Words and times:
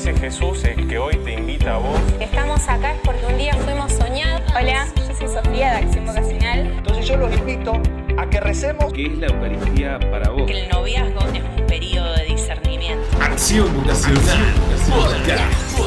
Ese 0.00 0.14
Jesús 0.14 0.64
es 0.64 0.86
que 0.86 0.96
hoy 0.96 1.14
te 1.24 1.34
invita 1.34 1.74
a 1.74 1.76
vos. 1.76 2.00
Estamos 2.18 2.66
acá 2.70 2.94
es 2.94 3.00
porque 3.04 3.26
un 3.26 3.36
día 3.36 3.52
fuimos 3.52 3.92
soñados. 3.92 4.50
Hola, 4.58 4.88
yo 4.96 5.14
soy 5.14 5.28
Sofía 5.28 5.72
de 5.72 5.76
Acción 5.84 6.06
Vocacional. 6.06 6.72
Entonces 6.78 7.06
yo 7.06 7.18
los 7.18 7.36
invito 7.36 7.74
a 8.16 8.30
que 8.30 8.40
recemos. 8.40 8.94
¿Qué 8.94 9.04
es 9.04 9.18
la 9.18 9.26
Eucaristía 9.26 10.00
para 10.10 10.30
vos? 10.30 10.46
Que 10.46 10.62
el 10.62 10.70
noviazgo 10.70 11.20
es 11.34 11.42
un 11.42 11.66
periodo 11.66 12.14
de 12.14 12.24
discernimiento. 12.24 13.04
Acción 13.20 13.76
Vocacional 13.76 14.54
Podcast. 14.88 15.78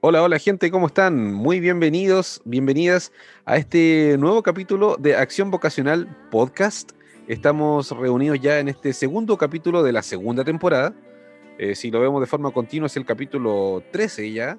Hola, 0.00 0.22
hola 0.22 0.38
gente, 0.38 0.70
¿cómo 0.70 0.86
están? 0.86 1.34
Muy 1.34 1.58
bienvenidos, 1.58 2.40
bienvenidas 2.44 3.10
a 3.46 3.56
este 3.56 4.14
nuevo 4.16 4.44
capítulo 4.44 4.96
de 4.96 5.16
Acción 5.16 5.50
Vocacional 5.50 6.06
Podcast. 6.30 6.92
Estamos 7.26 7.90
reunidos 7.90 8.38
ya 8.40 8.60
en 8.60 8.68
este 8.68 8.92
segundo 8.92 9.36
capítulo 9.36 9.82
de 9.82 9.90
la 9.90 10.02
segunda 10.04 10.44
temporada. 10.44 10.94
Eh, 11.58 11.74
si 11.74 11.90
lo 11.90 12.00
vemos 12.00 12.20
de 12.20 12.26
forma 12.26 12.50
continua 12.50 12.86
es 12.86 12.96
el 12.96 13.04
capítulo 13.04 13.82
13 13.92 14.32
ya 14.32 14.58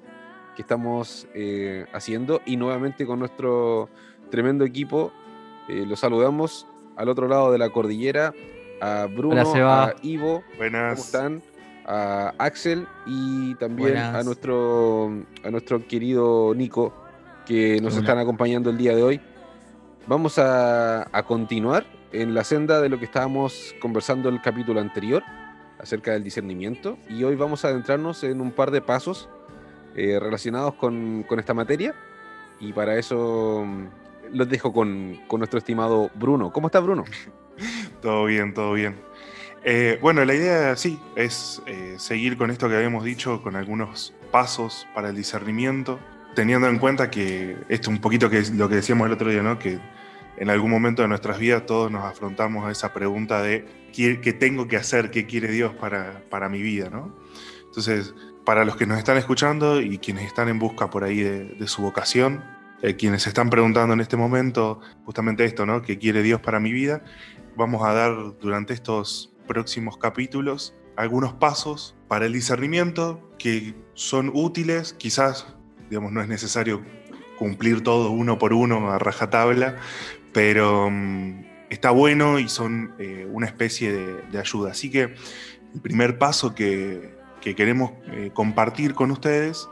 que 0.54 0.62
estamos 0.62 1.26
eh, 1.34 1.86
haciendo 1.92 2.40
y 2.46 2.56
nuevamente 2.56 3.06
con 3.06 3.18
nuestro 3.18 3.88
tremendo 4.30 4.64
equipo. 4.64 5.12
Eh, 5.68 5.84
los 5.86 6.00
saludamos 6.00 6.66
al 6.96 7.08
otro 7.08 7.26
lado 7.28 7.50
de 7.50 7.58
la 7.58 7.70
cordillera 7.70 8.32
a 8.80 9.06
Bruno, 9.06 9.42
Hola, 9.42 9.84
a 9.84 9.94
Ivo, 10.02 10.42
Buenas. 10.56 10.94
¿cómo 10.94 11.04
están? 11.04 11.42
A 11.86 12.32
Axel 12.38 12.86
y 13.06 13.54
también 13.56 13.90
Buenas. 13.90 14.14
a 14.14 14.22
nuestro, 14.22 15.10
a 15.42 15.50
nuestro 15.50 15.86
querido 15.86 16.54
Nico 16.54 16.94
que 17.46 17.80
nos 17.82 17.94
Hola. 17.94 18.00
están 18.02 18.18
acompañando 18.18 18.70
el 18.70 18.78
día 18.78 18.94
de 18.94 19.02
hoy. 19.02 19.20
Vamos 20.06 20.38
a, 20.38 21.08
a 21.16 21.22
continuar 21.24 21.84
en 22.12 22.34
la 22.34 22.44
senda 22.44 22.80
de 22.80 22.88
lo 22.88 22.98
que 22.98 23.06
estábamos 23.06 23.74
conversando 23.80 24.28
el 24.28 24.40
capítulo 24.40 24.80
anterior 24.80 25.22
acerca 25.84 26.12
del 26.12 26.24
discernimiento 26.24 26.98
y 27.08 27.24
hoy 27.24 27.36
vamos 27.36 27.64
a 27.64 27.68
adentrarnos 27.68 28.24
en 28.24 28.40
un 28.40 28.52
par 28.52 28.70
de 28.70 28.80
pasos 28.80 29.28
eh, 29.94 30.18
relacionados 30.18 30.74
con, 30.74 31.24
con 31.28 31.38
esta 31.38 31.52
materia 31.52 31.94
y 32.58 32.72
para 32.72 32.98
eso 32.98 33.64
mm, 33.66 33.86
los 34.32 34.48
dejo 34.48 34.72
con, 34.72 35.20
con 35.28 35.40
nuestro 35.40 35.58
estimado 35.58 36.10
Bruno. 36.14 36.52
¿Cómo 36.52 36.68
está 36.68 36.80
Bruno? 36.80 37.04
Todo 38.02 38.24
bien, 38.26 38.52
todo 38.52 38.72
bien. 38.72 38.96
Eh, 39.62 39.98
bueno, 40.02 40.22
la 40.26 40.34
idea 40.34 40.76
sí 40.76 40.98
es 41.16 41.62
eh, 41.66 41.94
seguir 41.96 42.36
con 42.36 42.50
esto 42.50 42.68
que 42.68 42.76
habíamos 42.76 43.02
dicho, 43.02 43.42
con 43.42 43.56
algunos 43.56 44.12
pasos 44.30 44.86
para 44.94 45.08
el 45.08 45.16
discernimiento, 45.16 45.98
teniendo 46.34 46.68
en 46.68 46.78
cuenta 46.78 47.10
que 47.10 47.56
esto 47.70 47.90
un 47.90 48.00
poquito 48.00 48.28
que 48.28 48.38
es 48.38 48.50
lo 48.50 48.68
que 48.68 48.74
decíamos 48.74 49.06
el 49.06 49.14
otro 49.14 49.30
día, 49.30 49.42
¿no? 49.42 49.58
Que 49.58 49.78
en 50.36 50.50
algún 50.50 50.70
momento 50.70 51.02
de 51.02 51.08
nuestras 51.08 51.38
vidas 51.38 51.66
todos 51.66 51.90
nos 51.90 52.04
afrontamos 52.04 52.66
a 52.66 52.72
esa 52.72 52.92
pregunta 52.92 53.42
de 53.42 53.66
¿qué, 53.92 54.32
tengo 54.32 54.68
que 54.68 54.76
hacer? 54.76 55.10
¿Qué 55.10 55.26
quiere 55.26 55.48
Dios 55.48 55.74
para, 55.74 56.24
para 56.30 56.48
mi 56.48 56.62
vida? 56.62 56.90
¿no? 56.90 57.14
Entonces, 57.66 58.14
para 58.44 58.64
los 58.64 58.76
que 58.76 58.86
nos 58.86 58.98
están 58.98 59.16
escuchando 59.16 59.80
y 59.80 59.98
quienes 59.98 60.26
están 60.26 60.48
en 60.48 60.58
busca 60.58 60.90
por 60.90 61.04
ahí 61.04 61.20
de, 61.20 61.44
de 61.44 61.66
su 61.66 61.82
vocación, 61.82 62.42
eh, 62.82 62.96
quienes 62.96 63.26
están 63.26 63.48
preguntando 63.48 63.94
en 63.94 64.00
este 64.00 64.16
momento 64.16 64.80
justamente 65.04 65.44
esto, 65.44 65.64
¿no? 65.64 65.80
¿Qué 65.80 65.98
quiere 65.98 66.22
Dios 66.22 66.40
para 66.40 66.60
mi 66.60 66.72
vida? 66.72 67.02
Vamos 67.56 67.82
a 67.82 67.94
dar 67.94 68.14
durante 68.38 68.74
estos 68.74 69.32
próximos 69.46 69.96
capítulos 69.96 70.74
algunos 70.96 71.32
pasos 71.32 71.96
para 72.08 72.26
el 72.26 72.32
discernimiento 72.32 73.30
que 73.38 73.74
son 73.94 74.30
útiles, 74.34 74.92
quizás, 74.92 75.46
digamos, 75.88 76.12
no 76.12 76.20
es 76.20 76.28
necesario 76.28 76.82
cumplir 77.38 77.82
todo 77.82 78.10
uno 78.10 78.38
por 78.38 78.52
uno 78.52 78.90
a 78.90 78.98
rajatabla, 78.98 79.76
pero 80.34 80.90
mm, 80.90 81.44
está 81.70 81.90
bueno 81.92 82.38
y 82.38 82.50
son 82.50 82.92
eh, 82.98 83.26
una 83.30 83.46
especie 83.46 83.92
de, 83.92 84.38
ayuda. 84.38 84.72
Así 84.72 84.90
que 84.90 85.14
el 85.74 85.80
primer 85.80 86.18
paso 86.18 86.54
que, 86.54 87.16
que 87.40 87.54
queremos 87.54 87.92
eh, 88.08 88.30
compartir 88.34 88.92
con 88.92 89.10
ustedes 89.10 89.66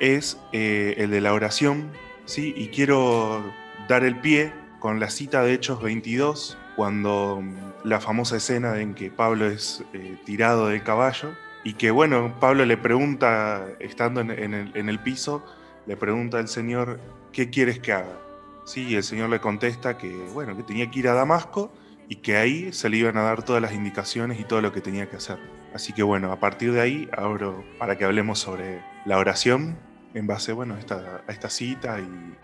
es 0.00 0.38
eh, 0.52 0.94
el 0.98 1.10
de 1.10 1.20
la 1.20 1.34
oración, 1.34 1.90
¿sí? 2.24 2.54
Y 2.56 2.68
quiero 2.68 3.52
dar 3.88 4.04
el 4.04 4.20
pie 4.20 4.52
con 4.78 5.00
la 5.00 5.10
cita 5.10 5.42
de 5.42 5.52
Hechos 5.54 5.82
22, 5.82 6.56
cuando 6.76 7.40
mm, 7.42 7.56
la 7.88 8.00
famosa 8.00 8.36
escena 8.36 8.80
en 8.80 8.94
que 8.94 9.10
Pablo 9.10 9.46
es 9.46 9.82
tirado 10.24 10.68
del 10.68 10.82
caballo 10.84 11.34
y 11.64 11.74
que, 11.74 11.90
bueno, 11.90 12.36
Pablo 12.38 12.64
le 12.64 12.76
pregunta, 12.76 13.66
estando 13.80 14.20
en 14.20 14.30
el, 14.30 14.70
en 14.74 14.88
el 14.88 15.00
piso, 15.00 15.44
le 15.86 15.96
pregunta 15.96 16.38
al 16.38 16.46
Señor, 16.46 17.00
¿qué 17.32 17.50
quieres 17.50 17.80
que 17.80 17.92
haga? 17.92 18.27
Sí, 18.68 18.86
y 18.86 18.96
el 18.96 19.02
Señor 19.02 19.30
le 19.30 19.40
contesta 19.40 19.96
que, 19.96 20.14
bueno, 20.34 20.54
que 20.54 20.62
tenía 20.62 20.90
que 20.90 20.98
ir 20.98 21.08
a 21.08 21.14
Damasco 21.14 21.72
y 22.06 22.16
que 22.16 22.36
ahí 22.36 22.70
se 22.70 22.90
le 22.90 22.98
iban 22.98 23.16
a 23.16 23.22
dar 23.22 23.42
todas 23.42 23.62
las 23.62 23.72
indicaciones 23.72 24.38
y 24.38 24.44
todo 24.44 24.60
lo 24.60 24.72
que 24.72 24.82
tenía 24.82 25.08
que 25.08 25.16
hacer. 25.16 25.38
Así 25.72 25.94
que 25.94 26.02
bueno, 26.02 26.30
a 26.32 26.38
partir 26.38 26.74
de 26.74 26.82
ahí 26.82 27.08
abro 27.16 27.64
para 27.78 27.96
que 27.96 28.04
hablemos 28.04 28.40
sobre 28.40 28.82
la 29.06 29.16
oración 29.16 29.78
en 30.12 30.26
base 30.26 30.52
bueno, 30.52 30.74
a, 30.74 31.32
esta, 31.32 31.48
cita 31.48 31.98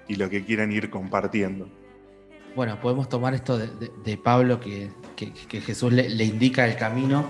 y, 0.08 0.16
lo 0.16 0.30
que 0.30 0.42
quieran 0.42 0.72
ir 0.72 0.88
compartiendo. 0.88 1.68
Bueno, 2.56 2.80
podemos 2.80 3.10
tomar 3.10 3.34
esto 3.34 3.58
de, 3.58 4.16
Pablo 4.16 4.60
que, 4.60 4.92
que- 5.16 5.60
Jesús 5.60 5.92
le, 5.92 6.08
le 6.08 6.24
indica 6.24 6.64
el 6.64 6.76
camino 6.76 7.26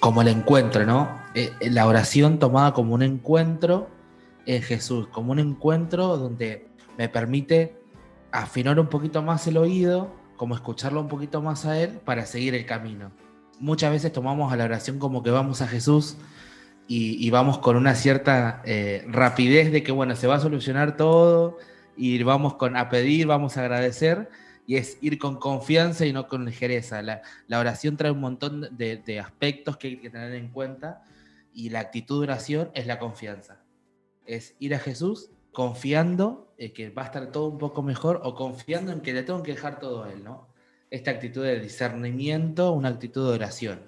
como 0.00 0.22
el 0.22 0.28
encuentro, 0.28 0.84
¿no? 0.84 1.22
Eh, 1.36 1.52
eh, 1.60 1.70
la 1.70 1.86
oración 1.86 2.40
tomada 2.40 2.74
como 2.74 2.94
un 2.94 3.02
encuentro 3.02 3.90
en 4.44 4.60
Jesús, 4.60 5.06
como 5.06 5.30
un 5.30 5.38
encuentro 5.38 6.16
donde 6.16 6.66
me 6.98 7.08
permite 7.08 7.80
afinar 8.32 8.80
un 8.80 8.88
poquito 8.88 9.22
más 9.22 9.46
el 9.46 9.58
oído, 9.58 10.10
como 10.36 10.54
escucharlo 10.54 11.00
un 11.00 11.08
poquito 11.08 11.40
más 11.42 11.66
a 11.66 11.78
Él 11.78 12.00
para 12.04 12.26
seguir 12.26 12.54
el 12.54 12.66
camino. 12.66 13.12
Muchas 13.60 13.92
veces 13.92 14.12
tomamos 14.12 14.52
a 14.52 14.56
la 14.56 14.64
oración 14.64 14.98
como 14.98 15.22
que 15.22 15.30
vamos 15.30 15.62
a 15.62 15.68
Jesús 15.68 16.16
y, 16.88 17.30
vamos 17.30 17.58
con 17.58 17.76
una 17.76 17.94
cierta 17.94 18.60
eh, 18.66 19.04
rapidez 19.06 19.72
de 19.72 19.82
que, 19.82 19.92
bueno, 19.92 20.14
se 20.16 20.26
va 20.26 20.34
a 20.34 20.40
solucionar 20.40 20.96
todo 20.96 21.58
y 21.96 22.22
vamos 22.22 22.54
con, 22.54 22.76
a 22.76 22.90
pedir, 22.90 23.26
vamos 23.26 23.56
a 23.56 23.60
agradecer, 23.60 24.28
y 24.66 24.76
es 24.76 24.98
ir 25.00 25.18
con 25.18 25.36
confianza 25.36 26.04
y 26.04 26.12
no 26.12 26.28
con 26.28 26.44
ligereza. 26.44 27.00
La, 27.00 27.22
la 27.46 27.60
oración 27.60 27.96
trae 27.96 28.10
un 28.10 28.20
montón 28.20 28.68
de, 28.76 28.98
de 28.98 29.20
aspectos 29.20 29.76
que 29.76 29.88
hay 29.88 29.96
que 29.98 30.10
tener 30.10 30.32
en 30.32 30.48
cuenta, 30.48 31.02
y 31.54 31.70
la 31.70 31.80
actitud 31.80 32.20
de 32.20 32.24
oración 32.24 32.70
es 32.74 32.86
la 32.86 32.98
confianza. 32.98 33.62
Es 34.26 34.54
ir 34.58 34.74
a 34.74 34.78
Jesús 34.78 35.30
confiando 35.52 36.52
en 36.58 36.72
que 36.72 36.90
va 36.90 37.02
a 37.02 37.04
estar 37.06 37.30
todo 37.30 37.48
un 37.48 37.58
poco 37.58 37.82
mejor 37.82 38.20
o 38.24 38.34
confiando 38.34 38.92
en 38.92 39.00
que 39.00 39.12
le 39.12 39.22
tengo 39.22 39.42
que 39.42 39.52
dejar 39.52 39.78
todo 39.78 40.04
a 40.04 40.12
Él, 40.12 40.24
¿no? 40.24 40.48
Esta 40.90 41.10
actitud 41.10 41.42
de 41.42 41.60
discernimiento, 41.60 42.72
una 42.72 42.88
actitud 42.88 43.28
de 43.28 43.34
oración. 43.34 43.80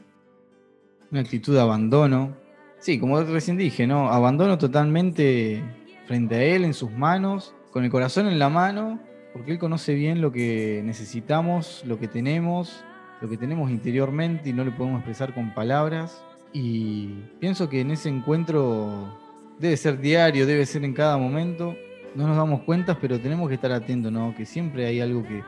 Una 1.11 1.21
actitud 1.21 1.55
de 1.55 1.61
abandono. 1.61 2.37
Sí, 2.79 2.99
como 2.99 3.21
recién 3.23 3.57
dije, 3.57 3.87
¿no? 3.87 4.11
Abandono 4.11 4.59
totalmente 4.59 5.63
frente 6.07 6.35
a 6.35 6.43
Él, 6.43 6.65
en 6.65 6.75
sus 6.75 6.91
manos, 6.91 7.55
con 7.71 7.85
el 7.85 7.91
corazón 7.91 8.29
en 8.29 8.39
la 8.39 8.49
mano, 8.49 9.01
porque 9.33 9.53
Él 9.53 9.59
conoce 9.59 9.95
bien 9.95 10.21
lo 10.21 10.33
que 10.33 10.83
necesitamos, 10.85 11.83
lo 11.87 11.99
que 11.99 12.09
tenemos, 12.09 12.85
lo 13.21 13.29
que 13.29 13.37
tenemos 13.37 13.71
interiormente 13.71 14.51
y 14.51 14.53
no 14.53 14.65
lo 14.65 14.77
podemos 14.77 14.99
expresar 14.99 15.35
con 15.35 15.55
palabras. 15.55 16.23
Y 16.53 17.09
pienso 17.41 17.69
que 17.69 17.81
en 17.81 17.91
ese 17.91 18.09
encuentro 18.09 19.24
debe 19.59 19.77
ser 19.77 20.01
diario, 20.01 20.47
debe 20.47 20.67
ser 20.67 20.85
en 20.85 20.93
cada 20.93 21.17
momento. 21.17 21.77
No 22.15 22.27
nos 22.29 22.37
damos 22.37 22.63
cuenta, 22.63 22.99
pero 22.99 23.21
tenemos 23.21 23.49
que 23.49 23.55
estar 23.55 23.73
atentos, 23.73 24.13
¿no? 24.13 24.35
Que 24.37 24.47
siempre 24.47 24.87
hay 24.87 25.01
algo 25.01 25.23
que 25.23 25.43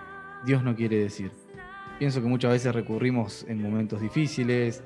Dios 0.45 0.63
no 0.63 0.75
quiere 0.75 0.99
decir. 0.99 1.31
Pienso 1.99 2.21
que 2.21 2.29
muchas 2.29 2.53
veces 2.53 2.75
recurrimos 2.75 3.45
en 3.49 3.63
momentos 3.63 4.01
difíciles 4.01 4.83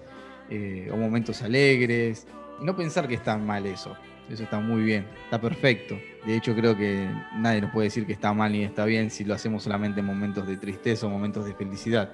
eh, 0.49 0.89
o 0.93 0.97
momentos 0.97 1.43
alegres 1.43 2.27
y 2.61 2.65
no 2.65 2.77
pensar 2.77 3.09
que 3.09 3.15
está 3.15 3.37
mal 3.37 3.67
eso. 3.67 3.97
Eso 4.29 4.45
está 4.45 4.61
muy 4.61 4.83
bien, 4.83 5.07
está 5.25 5.41
perfecto. 5.41 5.99
De 6.25 6.37
hecho, 6.37 6.55
creo 6.55 6.77
que 6.77 7.09
nadie 7.37 7.63
nos 7.63 7.73
puede 7.73 7.87
decir 7.89 8.07
que 8.07 8.13
está 8.13 8.33
mal 8.33 8.53
ni 8.53 8.63
está 8.63 8.85
bien 8.85 9.11
si 9.11 9.25
lo 9.25 9.35
hacemos 9.35 9.65
solamente 9.65 10.01
en 10.01 10.07
momentos 10.07 10.47
de 10.47 10.57
tristeza 10.57 11.07
o 11.07 11.11
momentos 11.11 11.47
de 11.47 11.55
felicidad. 11.55 12.13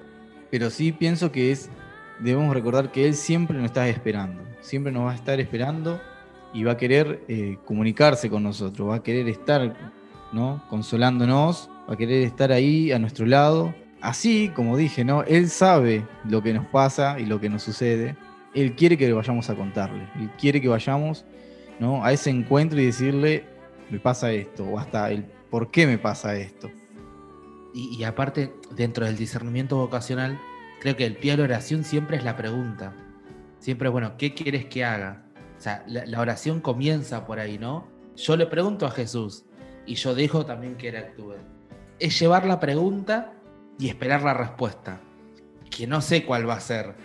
Pero 0.49 0.71
sí 0.71 0.91
pienso 0.91 1.31
que 1.31 1.51
es, 1.51 1.69
debemos 2.19 2.55
recordar 2.55 2.91
que 2.91 3.05
Él 3.05 3.13
siempre 3.13 3.55
nos 3.57 3.65
está 3.65 3.87
esperando, 3.87 4.41
siempre 4.61 4.91
nos 4.91 5.05
va 5.05 5.11
a 5.11 5.15
estar 5.15 5.39
esperando 5.39 6.01
y 6.53 6.63
va 6.63 6.73
a 6.73 6.77
querer 6.77 7.23
eh, 7.27 7.57
comunicarse 7.65 8.29
con 8.29 8.43
nosotros, 8.43 8.89
va 8.89 8.95
a 8.95 9.03
querer 9.03 9.27
estar 9.27 9.75
¿no? 10.31 10.63
consolándonos, 10.69 11.69
va 11.89 11.93
a 11.93 11.97
querer 11.97 12.23
estar 12.23 12.51
ahí 12.51 12.91
a 12.91 12.99
nuestro 12.99 13.25
lado. 13.25 13.73
Así, 14.01 14.51
como 14.55 14.77
dije, 14.77 15.03
¿no? 15.03 15.23
Él 15.23 15.49
sabe 15.49 16.05
lo 16.27 16.43
que 16.43 16.53
nos 16.53 16.65
pasa 16.67 17.19
y 17.19 17.25
lo 17.25 17.39
que 17.39 17.49
nos 17.49 17.63
sucede. 17.63 18.15
Él 18.53 18.75
quiere 18.75 18.97
que 18.97 19.11
vayamos 19.11 19.49
a 19.49 19.55
contarle. 19.55 20.07
Él 20.19 20.29
quiere 20.37 20.61
que 20.61 20.67
vayamos 20.67 21.25
¿no? 21.79 22.03
a 22.03 22.11
ese 22.11 22.29
encuentro 22.29 22.79
y 22.79 22.85
decirle, 22.85 23.45
me 23.89 23.99
pasa 23.99 24.31
esto, 24.31 24.65
o 24.65 24.79
hasta 24.79 25.11
el 25.11 25.25
por 25.49 25.71
qué 25.71 25.87
me 25.87 25.97
pasa 25.97 26.35
esto. 26.35 26.69
Y, 27.73 28.03
aparte, 28.05 28.51
dentro 28.75 29.05
del 29.05 29.17
discernimiento 29.17 29.77
vocacional, 29.77 30.39
creo 30.79 30.95
que 30.95 31.05
el 31.05 31.15
pie 31.15 31.31
de 31.31 31.37
la 31.37 31.43
oración 31.43 31.83
siempre 31.83 32.17
es 32.17 32.23
la 32.23 32.35
pregunta. 32.35 32.95
Siempre 33.59 33.87
bueno, 33.89 34.17
¿qué 34.17 34.33
quieres 34.33 34.65
que 34.65 34.83
haga? 34.83 35.26
La, 35.87 36.21
oración 36.21 36.61
comienza 36.61 37.25
por 37.25 37.39
ahí, 37.39 37.57
¿no? 37.57 37.87
Yo 38.15 38.35
le 38.35 38.45
pregunto 38.45 38.85
a 38.85 38.91
Jesús 38.91 39.45
y 39.85 39.95
yo 39.95 40.15
dejo 40.15 40.45
también 40.45 40.75
que 40.75 40.89
él 40.89 40.97
actúe. 40.97 41.35
Es 41.99 42.19
llevar 42.19 42.45
la 42.45 42.59
pregunta 42.59 43.33
y 43.79 43.89
esperar 43.89 44.23
la 44.23 44.33
respuesta. 44.33 44.99
Que 45.69 45.87
no 45.87 46.01
sé 46.01 46.25
cuál 46.25 46.47
va 46.47 46.55
a 46.55 46.59
ser. 46.59 46.95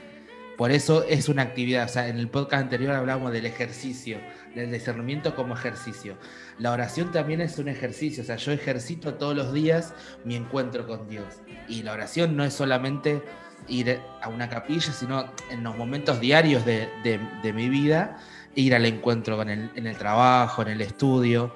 Por 0.57 0.71
eso 0.71 1.05
es 1.05 1.29
una 1.29 1.43
actividad. 1.43 1.87
O 1.87 1.89
sea, 1.89 2.09
en 2.09 2.19
el 2.19 2.29
podcast 2.29 2.65
anterior 2.65 2.95
hablábamos 2.95 3.33
del 3.33 3.47
ejercicio, 3.47 4.19
del 4.55 4.71
discernimiento 4.71 5.35
como 5.35 5.55
ejercicio. 5.55 6.17
La 6.59 6.73
oración 6.73 7.11
también 7.11 7.41
es 7.41 7.59
un 7.59 7.69
ejercicio. 7.69 8.23
O 8.23 8.27
sea, 8.27 8.37
yo 8.37 8.53
ejercito 8.53 9.15
todos 9.15 9.35
los 9.35 9.53
días 9.53 9.95
mi 10.25 10.37
encuentro 10.37 10.87
con 10.87 11.09
Dios. 11.09 11.27
Y 11.69 11.83
la 11.83 11.93
oración 11.93 12.37
no 12.37 12.45
es 12.45 12.53
solamente 12.53 13.23
ir 13.69 14.01
a 14.21 14.29
una 14.29 14.49
capilla, 14.49 14.93
sino 14.93 15.31
en 15.51 15.63
los 15.63 15.77
momentos 15.77 16.21
diarios 16.21 16.65
de, 16.65 17.53
mi 17.55 17.69
vida, 17.69 18.19
ir 18.55 18.75
al 18.75 18.87
encuentro 18.87 19.37
con 19.37 19.49
el, 19.49 19.71
en 19.75 19.87
el 19.87 19.97
trabajo, 19.97 20.63
en 20.63 20.69
el 20.69 20.81
estudio. 20.81 21.55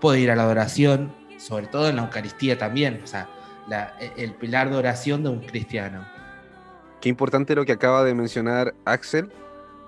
Puedo 0.00 0.16
ir 0.16 0.30
a 0.30 0.36
la 0.36 0.46
oración, 0.46 1.14
sobre 1.38 1.66
todo 1.66 1.88
en 1.88 1.96
la 1.96 2.02
Eucaristía 2.02 2.58
también. 2.58 3.00
O 3.02 3.06
sea, 3.06 3.28
el 4.16 4.32
pilar 4.34 4.70
de 4.70 4.76
oración 4.76 5.22
de 5.22 5.30
un 5.30 5.40
cristiano. 5.40 6.06
Qué 7.00 7.08
importante 7.08 7.54
lo 7.54 7.64
que 7.64 7.72
acaba 7.72 8.04
de 8.04 8.14
mencionar 8.14 8.74
Axel 8.84 9.30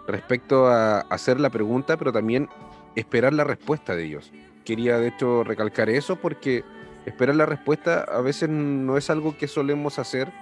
respecto 0.06 0.69
a 0.69 1.00
hacer 1.00 1.40
la 1.40 1.50
pregunta, 1.50 1.96
pero 1.96 2.12
también 2.12 2.48
esperar 2.94 3.32
la 3.32 3.44
respuesta 3.44 3.94
de 3.96 4.02
Dios. 4.02 4.32
Quería 4.64 4.98
de 4.98 5.08
hecho 5.08 5.44
recalcar 5.44 5.90
eso 5.90 6.16
porque 6.16 6.64
esperar 7.04 7.37
la 7.37 7.46
respuesta 7.46 8.00
a 8.00 8.20
veces 8.20 8.48
no 8.48 8.96
es 8.96 9.10
algo 9.10 9.37
que 9.37 9.48
solemos 9.48 9.98
hacer, 9.98 10.32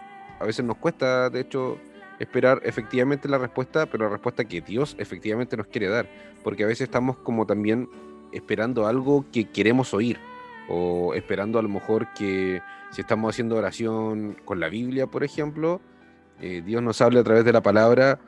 a 0.41 0.45
veces 0.45 0.65
nos 0.65 0.77
cuesta 0.77 1.31
de 1.31 1.41
hecho 1.41 1.79
esperar 2.19 2.61
efectivamente 2.65 3.29
la 3.29 3.39
respuesta, 3.39 3.87
pero 3.87 4.05
la 4.05 4.11
respuesta 4.11 4.45
que 4.45 4.61
Dios 4.61 4.97
efectivamente 4.99 5.57
nos 5.57 5.67
quiere 5.67 5.89
dar, 5.89 6.09
porque 6.43 6.65
a 6.65 6.67
veces 6.67 6.83
estamos 6.83 7.17
como 7.19 7.47
también 7.47 7.89
esperando 8.33 8.87
algo 8.87 9.25
que 9.33 9.51
queremos 9.51 9.95
oír. 9.95 10.19
O 10.69 11.13
esperando 11.15 11.59
a 11.59 11.63
lo 11.63 11.69
mejor 11.69 12.09
que 12.15 12.63
si 12.91 13.03
estamos 13.03 13.35
haciendo 13.35 13.57
oración 13.57 14.37
con 14.47 14.61
la 14.61 14.71
Biblia, 14.71 15.07
por 15.07 15.23
ejemplo, 15.23 15.83
eh, 16.41 16.63
Dios 16.65 16.83
nos 16.83 17.01
hable 17.03 17.21
a 17.21 17.25
través 17.25 17.45
de 17.45 17.53
la 17.53 17.63
palabra 17.63 18.19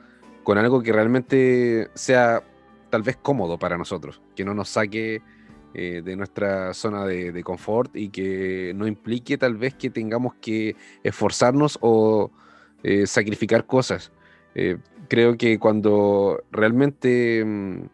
con 0.43 0.59
algo 0.59 0.83
que 0.83 0.93
realmente 0.93 1.89
sea 1.95 2.43
tal 2.91 3.03
vez 3.03 3.17
cómodo 3.17 3.59
para 3.59 3.79
nosotros, 3.79 4.21
que 4.35 4.45
no 4.45 4.55
nos 4.55 4.69
saque 4.69 5.23
eh, 5.75 6.03
de 6.05 6.17
nuestra 6.17 6.73
zona 6.73 7.05
de, 7.05 7.43
confort 7.43 7.95
y 7.97 8.09
que 8.09 8.73
no 8.75 8.87
implique 8.87 9.37
tal 9.37 9.57
vez 9.57 9.75
que 9.75 9.91
tengamos 9.91 10.35
que 10.35 10.77
esforzarnos 11.03 11.79
o 11.83 12.31
eh, 12.87 13.07
sacrificar 13.09 13.67
cosas. 13.67 14.13
creo 15.09 15.37
que 15.37 15.59
cuando 15.59 16.43
realmente 16.53 17.45
mm, 17.45 17.87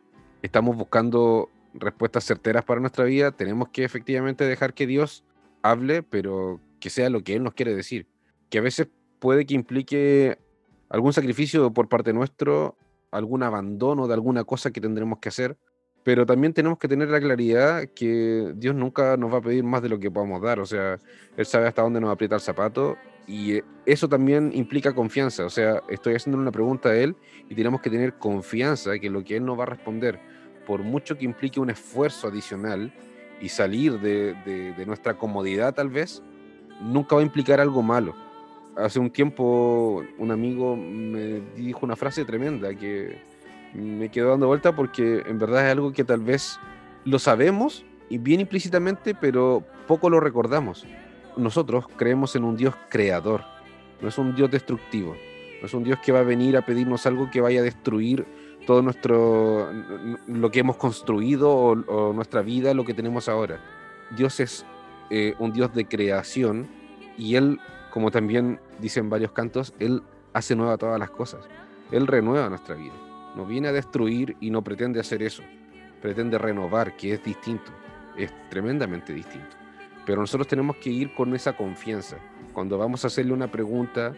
estamos 0.43 0.77
buscando 0.77 1.49
respuestas 1.73 2.25
certeras 2.25 2.63
para 2.65 2.81
nuestra 2.81 3.05
vida, 3.05 3.33
tenemos 3.33 3.69
que 3.71 3.85
efectivamente 3.85 4.45
dejar 4.45 4.75
que 4.75 4.87
Dios 4.87 5.25
hable, 5.63 6.03
pero 6.03 6.61
que 6.79 6.91
sea 6.91 7.09
lo 7.09 7.23
que 7.25 7.35
Él 7.35 7.43
nos 7.43 7.55
quiere 7.55 7.75
decir. 7.75 8.07
Que 8.51 8.59
a 8.59 8.61
veces 8.61 8.89
puede 9.19 9.47
que 9.47 9.55
implique 9.55 10.39
algún 10.91 11.15
sacrificio 11.15 11.73
por 11.73 11.89
parte 11.89 12.13
nuestro, 12.13 12.77
algún 13.11 13.43
abandono 13.43 14.07
de 14.07 14.15
alguna 14.15 14.45
cosa 14.45 14.73
que 14.73 14.81
tendremos 14.83 15.21
que 15.21 15.31
hacer, 15.31 15.57
pero 16.05 16.27
también 16.27 16.53
tenemos 16.53 16.79
que 16.79 16.89
tener 16.89 17.09
la 17.09 17.21
claridad 17.21 17.89
que 17.95 18.53
Dios 18.57 18.75
nunca 18.75 19.17
nos 19.17 19.33
va 19.33 19.39
a 19.39 19.43
pedir 19.43 19.65
más 19.65 19.81
de 19.81 19.89
lo 19.89 19.99
que 19.99 20.11
podamos 20.11 20.43
dar, 20.43 20.61
o 20.61 20.67
sea, 20.67 20.99
Él 21.37 21.47
sabe 21.47 21.67
hasta 21.67 21.81
dónde 21.81 22.01
nos 22.01 22.11
aprieta 22.11 22.35
el 22.35 22.43
zapato 22.43 22.99
y 23.27 23.61
eso 23.87 24.09
también 24.09 24.51
implica 24.55 24.95
confianza, 24.95 25.45
o 25.45 25.51
sea, 25.51 25.83
estoy 25.89 26.15
haciendo 26.15 26.39
una 26.39 26.51
pregunta 26.51 26.91
a 26.91 26.97
Él 26.97 27.17
y 27.49 27.55
tenemos 27.55 27.81
que 27.81 27.91
tener 27.91 28.15
confianza 28.15 28.99
que 28.99 29.11
lo 29.11 29.23
que 29.25 29.37
Él 29.37 29.45
nos 29.45 29.59
va 29.59 29.65
a 29.65 29.67
responder, 29.67 30.21
por 30.67 30.83
mucho 30.83 31.17
que 31.17 31.25
implique 31.25 31.61
un 31.61 31.71
esfuerzo 31.71 32.29
adicional 32.29 32.93
y 33.41 33.49
salir 33.49 33.99
de, 34.01 34.35
de 34.77 34.87
nuestra 34.87 35.19
comodidad 35.19 35.75
tal 35.75 35.89
vez, 35.89 36.23
nunca 36.81 37.17
va 37.17 37.23
a 37.23 37.25
implicar 37.25 37.61
algo 37.61 37.83
malo. 37.83 38.15
Hace 38.77 38.99
un 38.99 39.11
tiempo 39.11 40.05
un 40.19 40.31
amigo 40.31 40.77
me 40.77 41.41
dijo 41.57 41.81
una 41.83 41.97
frase 41.97 42.25
tremenda 42.25 42.75
que 42.75 43.19
me 43.75 44.11
quedó 44.11 44.31
dando 44.31 44.47
vuelta 44.47 44.75
porque 44.75 45.23
en 45.27 45.39
verdad 45.39 45.67
es 45.67 45.73
algo 45.73 45.93
que 45.93 46.05
tal 46.05 46.21
vez 46.21 46.59
lo 47.05 47.19
sabemos 47.19 47.85
y 48.09 48.19
bien 48.19 48.41
implícitamente, 48.41 49.15
pero 49.15 49.65
poco 49.87 50.11
lo 50.11 50.21
recordamos. 50.21 50.87
Nosotros 51.37 51.87
creemos 51.97 52.37
en 52.37 52.45
un 52.45 52.57
Dios 52.57 52.75
creador, 52.89 53.43
no 54.01 54.09
es 54.09 54.19
un 54.19 54.35
Dios 54.35 54.51
destructivo, 54.51 55.17
no 55.61 55.67
es 55.67 55.75
un 55.75 55.85
Dios 55.85 55.99
que 56.05 56.13
va 56.13 56.21
a 56.21 56.25
venir 56.25 56.57
a 56.57 56.67
pedirnos 56.67 57.07
algo 57.07 57.31
que 57.31 57.41
vaya 57.41 57.61
a 57.61 57.63
destruir 57.63 58.27
todo 58.67 58.83
nuestro 58.83 59.73
lo 60.27 60.51
que 60.51 60.61
hemos 60.61 60.77
construido 60.77 61.51
o, 61.51 62.13
nuestra 62.13 62.43
vida, 62.43 62.75
lo 62.75 62.85
que 62.85 62.95
tenemos 62.95 63.29
ahora. 63.29 63.61
Dios 64.17 64.41
es 64.41 64.65
eh, 65.11 65.35
un 65.39 65.53
Dios 65.53 65.75
de 65.75 65.87
creación 65.87 66.69
y 67.17 67.37
Él, 67.37 67.59
como 67.91 68.11
también 68.11 68.61
dicen 68.79 69.11
varios 69.11 69.33
cantos, 69.33 69.75
Él 69.79 70.03
hace 70.33 70.55
nueva 70.55 70.79
todas 70.79 70.99
las 70.99 71.11
cosas. 71.11 71.49
Él 71.91 72.07
renueva 72.07 72.49
nuestra 72.49 72.75
vida. 72.75 72.95
No 73.37 73.47
viene 73.47 73.69
a 73.69 73.73
destruir 73.73 74.37
y 74.41 74.51
no 74.51 74.63
pretende 74.63 75.01
hacer 75.01 75.23
eso. 75.23 75.43
Pretende 76.01 76.39
renovar, 76.39 76.97
que 76.97 77.15
es 77.15 77.25
distinto. 77.25 77.71
Es 78.17 78.33
tremendamente 78.51 79.13
distinto. 79.13 79.62
Pero 80.07 80.21
nosotros 80.21 80.49
tenemos 80.49 80.77
que 80.77 80.91
ir 80.91 81.15
con 81.15 81.35
esa 81.35 81.57
confianza. 81.57 82.17
Cuando 82.53 82.79
vamos 82.79 83.05
a 83.05 83.07
hacerle 83.07 83.33
una 83.33 83.51
pregunta 83.51 84.15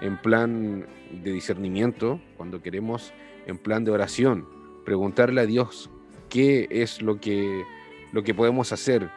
en 0.00 0.16
plan 0.16 0.86
de 1.10 1.32
discernimiento, 1.32 2.20
cuando 2.36 2.62
queremos 2.62 3.12
en 3.46 3.58
plan 3.58 3.84
de 3.84 3.90
oración, 3.90 4.48
preguntarle 4.84 5.40
a 5.40 5.46
Dios 5.46 5.90
qué 6.28 6.66
es 6.70 7.02
lo 7.02 7.20
que, 7.20 7.64
lo 8.12 8.22
que 8.22 8.34
podemos 8.34 8.72
hacer, 8.72 9.10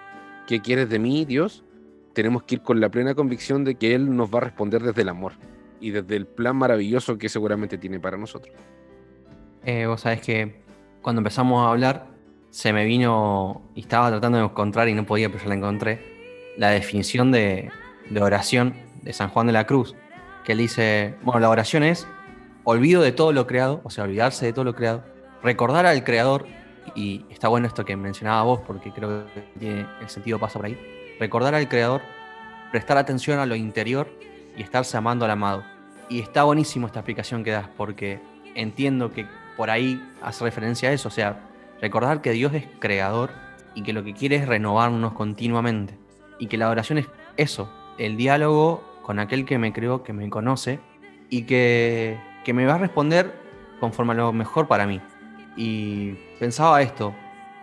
qué 0.47 0.61
quieres 0.61 0.89
de 0.89 0.99
mí, 0.99 1.25
Dios, 1.25 1.63
tenemos 2.13 2.43
que 2.43 2.55
ir 2.55 2.61
con 2.61 2.79
la 2.79 2.89
plena 2.89 3.15
convicción 3.15 3.63
de 3.63 3.75
que 3.75 3.95
Él 3.95 4.15
nos 4.15 4.33
va 4.33 4.39
a 4.39 4.41
responder 4.41 4.83
desde 4.83 5.01
el 5.01 5.09
amor 5.09 5.33
y 5.79 5.91
desde 5.91 6.15
el 6.15 6.27
plan 6.27 6.55
maravilloso 6.55 7.17
que 7.17 7.29
seguramente 7.29 7.77
tiene 7.77 7.99
para 7.99 8.17
nosotros. 8.17 8.55
Eh, 9.63 9.85
vos 9.85 10.01
sabés 10.01 10.21
que 10.21 10.61
cuando 11.01 11.19
empezamos 11.19 11.65
a 11.65 11.69
hablar, 11.69 12.07
se 12.49 12.73
me 12.73 12.85
vino 12.85 13.61
y 13.75 13.81
estaba 13.81 14.09
tratando 14.09 14.37
de 14.37 14.45
encontrar 14.45 14.89
y 14.89 14.93
no 14.93 15.05
podía, 15.05 15.29
pero 15.29 15.43
ya 15.43 15.49
la 15.49 15.55
encontré, 15.55 16.53
la 16.57 16.69
definición 16.69 17.31
de, 17.31 17.71
oración 18.19 18.75
de 19.01 19.13
San 19.13 19.29
Juan 19.29 19.47
de 19.47 19.53
la 19.53 19.65
Cruz, 19.65 19.95
que 20.43 20.53
él 20.53 20.57
dice, 20.57 21.15
bueno, 21.21 21.39
la 21.39 21.49
oración 21.49 21.83
es 21.83 22.07
olvido 22.63 23.01
de 23.01 23.11
todo 23.11 23.31
lo 23.31 23.47
creado, 23.47 23.81
o 23.83 23.89
sea, 23.89 24.03
olvidarse 24.03 24.45
de 24.45 24.53
todo 24.53 24.65
lo 24.65 24.75
creado, 24.75 25.03
recordar 25.43 25.85
al 25.85 26.03
creador, 26.03 26.47
y 26.95 27.25
está 27.29 27.47
bueno 27.47 27.67
esto 27.67 27.85
que 27.85 27.95
mencionaba 27.95 28.41
vos, 28.43 28.61
porque 28.65 28.91
creo 28.91 29.25
que 29.33 29.41
tiene, 29.59 29.85
el 30.01 30.09
sentido 30.09 30.39
pasa 30.39 30.59
por 30.59 30.65
ahí, 30.65 30.77
recordar 31.19 31.53
al 31.53 31.69
creador, 31.69 32.01
prestar 32.71 32.97
atención 32.97 33.39
a 33.39 33.45
lo 33.45 33.55
interior 33.55 34.09
y 34.57 34.63
estarse 34.63 34.97
amando 34.97 35.25
al 35.25 35.31
amado. 35.31 35.63
Y 36.09 36.19
está 36.19 36.43
buenísimo 36.43 36.87
esta 36.87 36.99
explicación 36.99 37.43
que 37.43 37.51
das, 37.51 37.67
porque 37.77 38.19
entiendo 38.55 39.11
que 39.11 39.27
por 39.55 39.69
ahí 39.69 40.01
hace 40.21 40.43
referencia 40.43 40.89
a 40.89 40.93
eso, 40.93 41.09
o 41.09 41.11
sea, 41.11 41.48
recordar 41.81 42.21
que 42.21 42.31
Dios 42.31 42.53
es 42.53 42.65
creador 42.79 43.31
y 43.75 43.83
que 43.83 43.93
lo 43.93 44.03
que 44.03 44.13
quiere 44.13 44.37
es 44.37 44.47
renovarnos 44.47 45.13
continuamente. 45.13 45.97
Y 46.39 46.47
que 46.47 46.57
la 46.57 46.69
oración 46.69 46.97
es 46.97 47.07
eso, 47.37 47.69
el 47.97 48.17
diálogo 48.17 48.83
con 49.01 49.19
aquel 49.19 49.45
que 49.45 49.57
me 49.57 49.73
creó, 49.73 50.03
que 50.03 50.13
me 50.13 50.29
conoce 50.29 50.79
y 51.29 51.43
que 51.43 52.17
que 52.43 52.53
me 52.53 52.65
va 52.65 52.75
a 52.75 52.77
responder 52.77 53.33
conforme 53.79 54.13
a 54.13 54.17
lo 54.17 54.33
mejor 54.33 54.67
para 54.67 54.85
mí. 54.85 55.01
Y 55.55 56.13
pensaba 56.39 56.81
esto, 56.81 57.13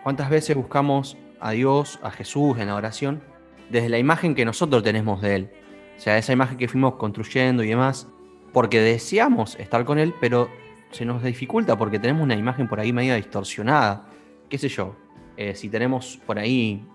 ¿cuántas 0.03 0.31
veces 0.31 0.57
buscamos 0.57 1.17
a 1.41 1.53
Dios, 1.53 1.99
a 2.03 2.11
Jesús 2.11 2.59
en 2.59 2.69
la 2.69 2.75
oración, 2.75 3.23
desde 3.71 3.89
la 3.89 3.99
imagen 3.99 4.35
que 4.35 4.45
nosotros 4.45 4.83
tenemos 4.83 5.21
de 5.23 5.35
Él? 5.35 5.51
O 5.97 6.01
sea, 6.01 6.19
esa 6.19 6.33
imagen 6.33 6.59
que 6.59 6.69
fuimos 6.69 6.95
construyendo 6.95 7.63
y 7.63 7.69
demás, 7.69 8.09
porque 8.53 8.81
deseamos 8.81 9.57
estar 9.57 9.85
con 9.85 9.99
Él, 9.99 10.15
pero 10.21 10.49
se 10.90 11.05
nos 11.05 11.23
dificulta 11.23 11.76
porque 11.76 11.99
tenemos 11.99 12.23
una 12.23 12.35
imagen 12.35 12.69
por 12.69 12.81
ahí 12.81 12.93
media 12.93 13.16
distorsionada. 13.16 14.07
¿Qué 14.49 14.59
sé 14.59 14.69
yo? 14.69 14.97
Eh, 15.37 15.55
si 15.55 15.69
tenemos 15.69 16.19
por 16.26 16.38
ahí 16.38 16.87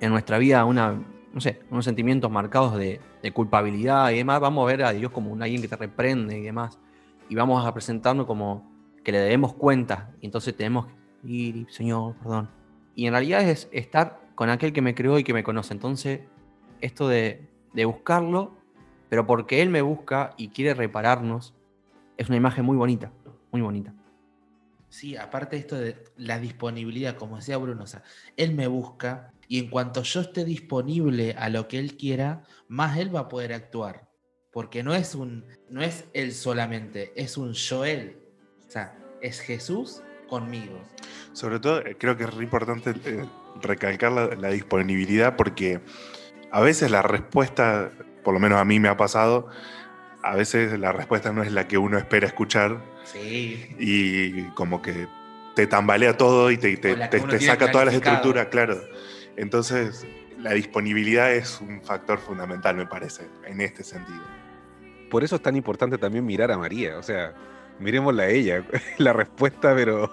en 0.00 0.10
nuestra 0.10 0.38
vida 0.38 0.64
una, 0.64 1.00
no 1.32 1.40
sé, 1.40 1.60
unos 1.70 1.84
sentimientos 1.84 2.30
marcados 2.30 2.76
de, 2.76 3.00
culpabilidad 3.32 4.10
y 4.10 4.18
demás, 4.18 4.38
vamos 4.38 4.64
a 4.64 4.66
ver 4.66 4.84
a 4.84 4.92
Dios 4.92 5.10
como 5.10 5.32
un 5.32 5.42
alguien 5.42 5.62
que 5.62 5.68
te 5.68 5.76
reprende 5.76 6.38
y 6.38 6.42
demás 6.42 6.78
y 7.30 7.34
vamos 7.34 7.64
a 7.64 7.72
presentarnos 7.72 8.26
como 8.26 8.70
que 9.02 9.12
le 9.12 9.18
debemos 9.18 9.54
cuenta 9.54 10.10
y 10.20 10.26
entonces 10.26 10.54
tenemos 10.54 10.86
que 10.86 10.92
ir, 11.26 11.66
Señor, 11.70 12.16
perdón. 12.16 12.50
Y 12.94 13.06
en 13.06 13.12
realidad 13.12 13.40
es 13.48 13.68
estar 13.72 14.20
con 14.34 14.50
aquel 14.50 14.74
que 14.74 14.82
me 14.82 14.94
creó 14.94 15.18
y 15.18 15.24
que 15.24 15.32
me 15.32 15.42
conoce. 15.42 15.72
Entonces, 15.72 16.20
esto 16.82 17.08
de, 17.08 17.48
de 17.72 17.84
buscarlo, 17.86 18.58
pero 19.08 19.26
porque 19.26 19.62
Él 19.62 19.70
me 19.70 19.80
busca 19.80 20.34
y 20.36 20.48
quiere 20.48 20.74
repararnos, 20.74 21.54
es 22.16 22.28
una 22.28 22.36
imagen 22.36 22.64
muy 22.64 22.76
bonita, 22.76 23.10
muy 23.54 23.62
bonita. 23.62 23.94
Sí, 24.88 25.16
aparte 25.16 25.56
de 25.56 25.60
esto 25.60 25.76
de 25.76 26.04
la 26.16 26.38
disponibilidad, 26.38 27.16
como 27.16 27.36
decía 27.36 27.56
Bruno, 27.56 27.84
o 27.84 27.86
sea, 27.86 28.02
Él 28.36 28.54
me 28.54 28.66
busca 28.66 29.32
y 29.48 29.58
en 29.58 29.70
cuanto 29.70 30.02
yo 30.02 30.20
esté 30.20 30.44
disponible 30.44 31.34
a 31.38 31.48
lo 31.48 31.68
que 31.68 31.78
Él 31.78 31.96
quiera, 31.96 32.42
más 32.68 32.98
Él 32.98 33.14
va 33.14 33.20
a 33.20 33.28
poder 33.28 33.52
actuar 33.52 34.08
porque 34.54 34.84
no 34.84 34.94
es 34.94 35.16
un 35.16 35.44
no 35.68 35.82
es 35.82 36.04
él 36.12 36.32
solamente, 36.32 37.12
es 37.16 37.36
un 37.36 37.54
Joel. 37.54 38.16
O 38.66 38.70
sea, 38.70 38.96
es 39.20 39.40
Jesús 39.40 40.00
conmigo. 40.28 40.80
Sobre 41.32 41.58
todo, 41.58 41.80
eh, 41.80 41.96
creo 41.98 42.16
que 42.16 42.22
es 42.22 42.32
importante 42.34 42.94
eh, 43.04 43.26
recalcar 43.60 44.12
la, 44.12 44.48
disponibilidad 44.50 45.34
porque 45.34 45.80
a 46.52 46.60
veces 46.60 46.92
la 46.92 47.02
respuesta, 47.02 47.90
por 48.22 48.32
lo 48.32 48.38
menos 48.38 48.60
a 48.60 48.64
mí 48.64 48.78
me 48.78 48.88
ha 48.88 48.96
pasado, 48.96 49.48
a 50.24 50.34
veces 50.36 50.78
la 50.78 50.90
respuesta 50.90 51.32
no 51.32 51.42
es 51.42 51.52
la 51.52 51.68
que 51.68 51.76
uno 51.76 51.98
espera 51.98 52.26
escuchar. 52.26 52.78
Sí. 53.04 53.76
Y 53.78 54.42
como 54.54 54.80
que 54.80 55.06
te 55.54 55.66
tambalea 55.66 56.16
todo 56.16 56.50
y 56.50 56.56
te, 56.56 56.76
te, 56.78 56.96
te, 56.96 57.20
te 57.20 57.40
saca 57.40 57.70
todas 57.70 57.86
las 57.86 57.94
estructuras, 57.94 58.46
claro. 58.46 58.80
Entonces, 59.36 60.06
la 60.38 60.52
disponibilidad 60.52 61.30
es 61.30 61.60
un 61.60 61.82
factor 61.82 62.18
fundamental, 62.18 62.74
me 62.74 62.86
parece, 62.86 63.28
en 63.46 63.60
este 63.60 63.84
sentido. 63.84 64.22
Por 65.10 65.22
eso 65.24 65.36
es 65.36 65.42
tan 65.42 65.56
importante 65.56 65.98
también 65.98 66.24
mirar 66.24 66.50
a 66.50 66.56
María, 66.56 66.96
o 66.96 67.02
sea, 67.02 67.34
miremosla 67.78 68.22
a 68.22 68.28
ella, 68.28 68.64
la 68.98 69.12
respuesta, 69.12 69.74
pero 69.74 70.10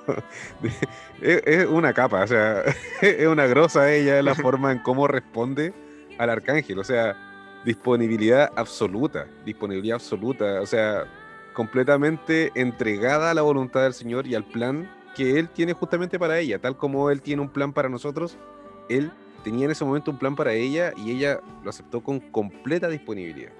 es, 1.22 1.42
es 1.46 1.66
una 1.66 1.94
capa, 1.94 2.24
o 2.24 2.28
sea, 2.28 2.64
es 3.02 3.28
una 3.28 3.46
grosa 3.48 3.92
ella, 3.94 4.22
la 4.22 4.36
forma 4.36 4.74
en 4.74 4.80
cómo 4.80 5.08
responde 5.08 5.74
al 6.18 6.30
arcángel, 6.30 6.80
o 6.80 6.84
sea, 6.84 7.31
disponibilidad 7.66 8.52
absoluta, 8.56 9.28
disponibilidad 9.46 9.96
absoluta, 9.96 10.62
o 10.62 10.66
sea, 10.66 11.06
completamente 11.54 12.52
entregada 12.56 13.32
a 13.32 13.34
la 13.34 13.42
voluntad 13.42 13.84
del 13.84 13.94
Señor 13.94 14.26
y 14.28 14.36
al 14.36 14.44
plan 14.44 14.90
que 15.16 15.38
Él 15.38 15.50
tiene 15.50 15.74
justamente 15.74 16.18
para 16.18 16.40
ella, 16.40 16.60
tal 16.60 16.78
como 16.78 17.10
Él 17.10 17.22
tiene 17.22 17.42
un 17.42 17.50
plan 17.50 17.74
para 17.74 17.90
nosotros, 17.90 18.38
Él 18.90 19.12
tenía 19.44 19.66
en 19.66 19.72
ese 19.72 19.84
momento 19.84 20.12
un 20.12 20.18
plan 20.18 20.36
para 20.36 20.54
ella 20.54 20.94
y 20.98 21.12
ella 21.12 21.40
lo 21.64 21.70
aceptó 21.70 22.02
con 22.02 22.20
completa 22.20 22.88
disponibilidad. 22.88 23.52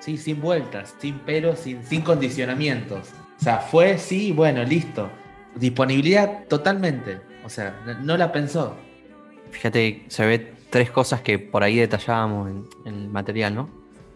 Sí, 0.00 0.16
sin 0.16 0.40
vueltas, 0.40 0.94
sin 0.98 1.18
peros, 1.18 1.58
sin, 1.58 1.84
sin 1.84 2.02
condicionamientos. 2.02 3.08
O 3.40 3.42
sea, 3.42 3.58
fue, 3.58 3.98
sí, 3.98 4.32
bueno, 4.32 4.62
listo. 4.62 5.10
Disponibilidad 5.56 6.44
totalmente. 6.46 7.20
O 7.44 7.48
sea, 7.48 7.80
no, 7.84 7.94
no 8.00 8.16
la 8.16 8.30
pensó. 8.30 8.76
Fíjate, 9.50 10.04
se 10.08 10.26
ve 10.26 10.57
tres 10.70 10.90
cosas 10.90 11.20
que 11.20 11.38
por 11.38 11.62
ahí 11.62 11.76
detallábamos 11.76 12.48
en, 12.48 12.64
en, 12.84 12.94
el 12.94 13.08
material, 13.08 13.54
¿no? 13.54 13.70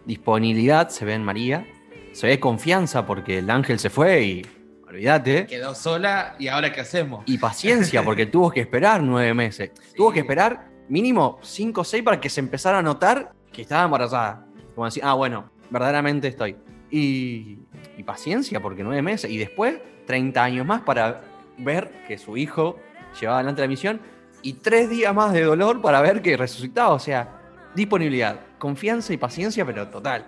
Disponibilidad, 0.05 0.89
se 0.89 1.05
ve 1.05 1.13
en 1.13 1.23
María. 1.23 1.65
Se 2.11 2.27
ve 2.27 2.39
confianza 2.39 3.05
porque 3.05 3.39
el 3.39 3.49
ángel 3.49 3.79
se 3.79 3.89
fue 3.89 4.23
y 4.23 4.45
olvídate. 4.87 5.47
Quedó 5.47 5.73
sola 5.73 6.35
y 6.37 6.47
ahora 6.47 6.71
qué 6.71 6.81
hacemos. 6.81 7.23
Y 7.25 7.37
paciencia 7.37 8.03
porque 8.03 8.25
tuvo 8.25 8.51
que 8.51 8.61
esperar 8.61 9.01
nueve 9.01 9.33
meses. 9.33 9.71
Sí. 9.73 9.93
Tuvo 9.95 10.11
que 10.11 10.19
esperar 10.19 10.69
mínimo 10.89 11.39
cinco 11.41 11.81
o 11.81 11.83
seis 11.83 12.03
para 12.03 12.19
que 12.19 12.29
se 12.29 12.39
empezara 12.39 12.79
a 12.79 12.81
notar 12.81 13.33
que 13.51 13.63
estaba 13.63 13.85
embarazada. 13.85 14.45
Como 14.75 14.85
decir, 14.85 15.03
ah, 15.05 15.13
bueno, 15.13 15.49
verdaderamente 15.69 16.27
estoy. 16.27 16.55
Y, 16.91 17.59
y, 17.97 18.03
paciencia, 18.03 18.59
porque 18.61 18.83
nueve 18.83 19.01
meses. 19.01 19.31
Y 19.31 19.37
después, 19.37 19.79
30 20.05 20.43
años 20.43 20.65
más 20.65 20.81
para 20.81 21.21
ver 21.57 21.91
que 22.07 22.17
su 22.17 22.37
hijo 22.37 22.77
llevaba 23.19 23.39
adelante 23.39 23.61
la 23.61 23.67
misión. 23.67 24.01
Y 24.43 24.53
tres 24.53 24.89
días 24.89 25.15
más 25.15 25.33
de 25.33 25.41
dolor 25.41 25.81
para 25.81 26.01
ver 26.01 26.21
que 26.21 26.37
resucitaba. 26.37 26.93
O 26.93 26.99
sea, 26.99 27.41
disponibilidad, 27.73 28.41
confianza 28.59 29.13
y 29.13 29.17
paciencia, 29.17 29.65
pero 29.65 29.87
total. 29.87 30.27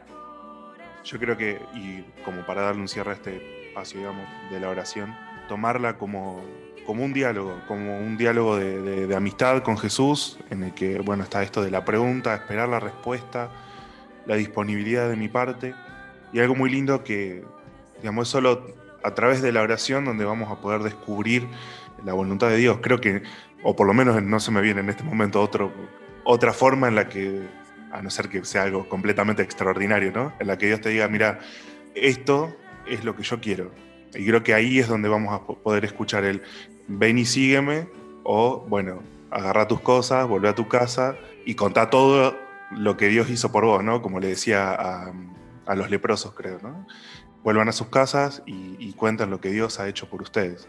Yo 1.04 1.20
creo 1.20 1.38
que, 1.38 1.62
y 1.76 2.02
como 2.24 2.46
para 2.46 2.64
darle 2.64 2.82
un 2.82 2.88
cierre 2.88 3.12
a 3.12 3.14
este 3.14 3.68
espacio, 3.68 4.00
digamos, 4.00 4.26
de 4.50 4.60
la 4.60 4.70
oración, 4.70 5.16
tomarla 5.48 5.98
como, 5.98 6.44
como 6.86 7.04
un 7.04 7.14
diálogo, 7.14 7.62
como 7.68 8.00
un 8.00 8.18
diálogo 8.18 8.58
de, 8.58 9.06
de, 9.06 9.16
amistad 9.16 9.62
con 9.62 9.78
Jesús, 9.78 10.40
en 10.50 10.64
el 10.64 10.74
que, 10.74 11.00
bueno, 11.00 11.24
está 11.24 11.44
esto 11.44 11.62
de 11.62 11.70
la 11.70 11.86
pregunta, 11.86 12.34
esperar 12.34 12.70
la 12.70 12.80
respuesta, 12.80 13.50
la 14.26 14.36
disponibilidad 14.36 15.10
de 15.10 15.16
mi 15.16 15.28
parte. 15.28 15.76
Y 16.34 16.40
algo 16.40 16.56
muy 16.56 16.72
lindo 16.72 17.04
que, 17.04 17.44
digamos, 18.00 18.28
es 18.28 18.32
solo 18.32 18.66
a 19.04 19.14
través 19.14 19.44
de 19.44 19.52
la 19.52 19.62
oración 19.62 20.04
donde 20.04 20.26
vamos 20.26 20.50
a 20.52 20.60
poder 20.60 20.82
descubrir 20.82 21.48
la 22.04 22.14
voluntad 22.14 22.50
de 22.50 22.58
Dios. 22.58 22.80
Creo 22.82 23.00
que, 23.00 23.24
o 23.64 23.76
por 23.76 23.88
lo 23.88 23.94
menos 23.94 24.22
no 24.22 24.40
se 24.40 24.52
me 24.52 24.62
viene 24.62 24.82
en 24.82 24.90
este 24.90 25.04
momento 25.04 25.42
otro, 25.42 25.72
otra 26.24 26.54
forma 26.54 26.88
en 26.88 26.96
la 26.96 27.08
que, 27.08 27.42
a 27.92 28.02
no 28.02 28.10
ser 28.10 28.30
que 28.30 28.44
sea 28.44 28.64
algo 28.64 28.88
completamente 28.90 29.42
extraordinario, 29.42 30.12
¿no? 30.12 30.34
En 30.40 30.48
la 30.48 30.58
que 30.58 30.68
Dios 30.68 30.82
te 30.82 30.90
diga, 30.90 31.08
mira, 31.08 31.40
esto 31.94 32.56
es 32.88 33.04
lo 33.04 33.16
que 33.16 33.24
yo 33.24 33.40
quiero. 33.40 33.72
Y 34.14 34.26
creo 34.26 34.44
que 34.44 34.54
ahí 34.54 34.80
es 34.80 34.88
donde 34.88 35.10
vamos 35.10 35.34
a 35.34 35.46
poder 35.46 35.86
escuchar 35.86 36.24
el 36.24 36.42
ven 36.88 37.18
y 37.18 37.26
sígueme, 37.26 37.88
o 38.24 38.66
bueno, 38.68 39.02
agarra 39.32 39.68
tus 39.68 39.82
cosas, 39.82 40.28
vuelve 40.28 40.50
a 40.50 40.56
tu 40.56 40.68
casa 40.68 41.16
y 41.46 41.56
contá 41.56 41.90
todo 41.90 42.38
lo 42.72 42.98
que 42.98 43.08
Dios 43.08 43.30
hizo 43.30 43.52
por 43.52 43.66
vos, 43.66 43.84
¿no? 43.84 44.02
Como 44.02 44.20
le 44.20 44.28
decía 44.28 44.74
a, 44.74 45.14
a 45.66 45.76
los 45.76 45.90
leprosos, 45.90 46.34
creo, 46.34 46.60
¿no? 46.62 46.88
Vuelvan 47.44 47.70
a 47.70 47.72
sus 47.72 47.88
casas 47.88 48.42
y, 48.46 48.76
y, 48.80 48.94
cuentan 48.94 49.30
lo 49.30 49.40
que 49.40 49.50
Dios 49.52 49.80
ha 49.80 49.88
hecho 49.88 50.10
por 50.10 50.22
ustedes. 50.22 50.68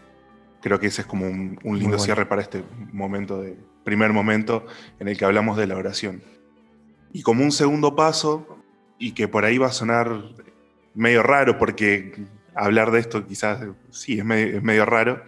Creo 0.61 0.79
que 0.79 0.87
ese 0.87 1.01
es 1.01 1.07
como 1.07 1.25
un, 1.25 1.59
un 1.63 1.79
lindo 1.79 1.97
bueno. 1.97 2.03
cierre 2.03 2.25
para 2.25 2.41
este 2.41 2.63
momento, 2.91 3.41
de, 3.41 3.57
primer 3.83 4.11
momento 4.11 4.65
en 4.99 5.07
el 5.07 5.17
que 5.17 5.25
hablamos 5.25 5.57
de 5.57 5.67
la 5.67 5.77
oración. 5.77 6.21
Y 7.13 7.21
como 7.21 7.43
un 7.43 7.51
segundo 7.51 7.95
paso, 7.95 8.57
y 8.99 9.13
que 9.13 9.27
por 9.27 9.45
ahí 9.45 9.57
va 9.57 9.67
a 9.67 9.71
sonar 9.71 10.11
medio 10.93 11.23
raro, 11.23 11.57
porque 11.57 12.25
hablar 12.55 12.91
de 12.91 12.99
esto 12.99 13.25
quizás 13.25 13.65
sí 13.91 14.19
es 14.19 14.25
medio, 14.25 14.57
es 14.57 14.63
medio 14.63 14.85
raro, 14.85 15.23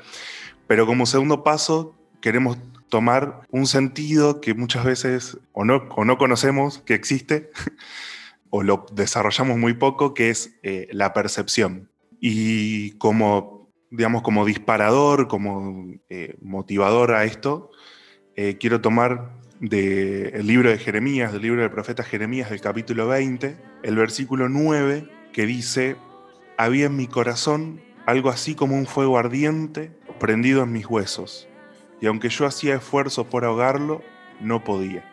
pero 0.67 0.85
como 0.85 1.05
segundo 1.05 1.43
paso 1.43 1.95
queremos 2.21 2.57
tomar 2.89 3.41
un 3.49 3.67
sentido 3.67 4.41
que 4.41 4.53
muchas 4.53 4.83
veces 4.83 5.37
o 5.53 5.63
no, 5.63 5.87
o 5.95 6.03
no 6.03 6.17
conocemos 6.17 6.79
que 6.79 6.95
existe, 6.95 7.51
o 8.49 8.63
lo 8.63 8.85
desarrollamos 8.91 9.57
muy 9.57 9.73
poco, 9.73 10.13
que 10.13 10.31
es 10.31 10.59
eh, 10.63 10.87
la 10.91 11.13
percepción. 11.13 11.89
Y 12.19 12.91
como, 12.97 13.58
digamos, 13.91 14.21
como 14.21 14.45
disparador, 14.45 15.27
como 15.27 15.93
eh, 16.09 16.35
motivador 16.41 17.13
a 17.13 17.23
esto, 17.23 17.71
eh, 18.35 18.57
quiero 18.59 18.81
tomar 18.81 19.39
del 19.59 20.31
de 20.31 20.43
libro 20.43 20.69
de 20.69 20.77
Jeremías, 20.77 21.33
del 21.33 21.41
libro 21.41 21.61
del 21.61 21.71
profeta 21.71 22.03
Jeremías, 22.03 22.49
del 22.49 22.61
capítulo 22.61 23.07
20, 23.07 23.57
el 23.83 23.95
versículo 23.95 24.47
9, 24.47 25.09
que 25.33 25.45
dice, 25.45 25.97
había 26.57 26.85
en 26.85 26.95
mi 26.95 27.07
corazón 27.07 27.81
algo 28.05 28.29
así 28.29 28.55
como 28.55 28.75
un 28.75 28.85
fuego 28.85 29.17
ardiente 29.17 29.91
prendido 30.19 30.63
en 30.63 30.71
mis 30.71 30.85
huesos, 30.85 31.47
y 32.01 32.07
aunque 32.07 32.29
yo 32.29 32.45
hacía 32.45 32.75
esfuerzo 32.75 33.29
por 33.29 33.43
ahogarlo, 33.43 34.01
no 34.39 34.63
podía. 34.63 35.03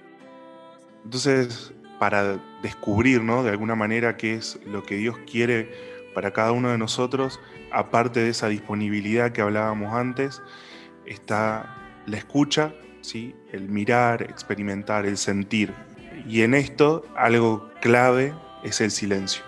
Entonces, 1.05 1.73
para 1.99 2.41
descubrir, 2.63 3.23
¿no? 3.23 3.43
De 3.43 3.51
alguna 3.51 3.75
manera 3.75 4.17
qué 4.17 4.35
es 4.35 4.61
lo 4.67 4.83
que 4.83 4.97
Dios 4.97 5.17
quiere 5.31 5.96
para 6.17 6.31
cada 6.31 6.53
uno 6.53 6.71
de 6.71 6.79
nosotros, 6.79 7.41
aparte 7.71 8.21
de 8.21 8.31
esa 8.31 8.49
disponibilidad 8.49 9.33
que 9.33 9.43
hablábamos 9.43 9.93
antes, 9.93 10.41
está 11.05 11.77
la 12.07 12.17
escucha, 12.17 12.73
¿sí? 13.03 13.37
El 13.53 13.69
mirar, 13.69 14.23
experimentar, 14.23 15.05
el 15.05 15.19
sentir. 15.19 15.75
Y 16.27 16.41
en 16.41 16.55
esto, 16.55 17.05
algo 17.17 17.71
clave 17.83 18.33
es 18.65 18.81
el 18.81 18.93
silencio. 18.93 19.43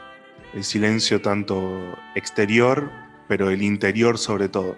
El 0.52 0.62
silencio 0.62 1.22
tanto 1.22 1.96
exterior, 2.14 2.90
pero 3.28 3.48
el 3.48 3.62
interior 3.62 4.18
sobre 4.18 4.50
todo. 4.50 4.76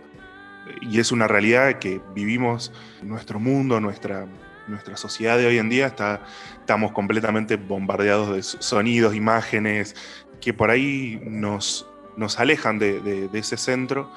Y 0.82 1.00
es 1.00 1.11
una 1.11 1.26
realidad 1.26 1.80
que 1.80 2.00
vivimos 2.14 2.73
nuestro 3.02 3.40
mundo, 3.40 3.80
nuestra 3.80 4.28
nuestra 4.70 4.97
sociedad 4.97 5.37
de 5.37 5.47
hoy 5.47 5.59
en 5.59 5.68
día 5.68 5.88
está, 5.88 6.23
estamos 6.61 6.92
completamente 6.92 7.56
bombardeados 7.56 8.35
de 8.35 8.42
sonidos, 8.42 9.14
imágenes, 9.14 9.97
que 10.40 10.54
por 10.54 10.70
ahí 10.70 11.20
nos, 11.25 11.87
nos 12.16 12.38
alejan 12.38 12.78
de, 12.78 13.28
ese 13.32 13.56
centro 13.56 14.11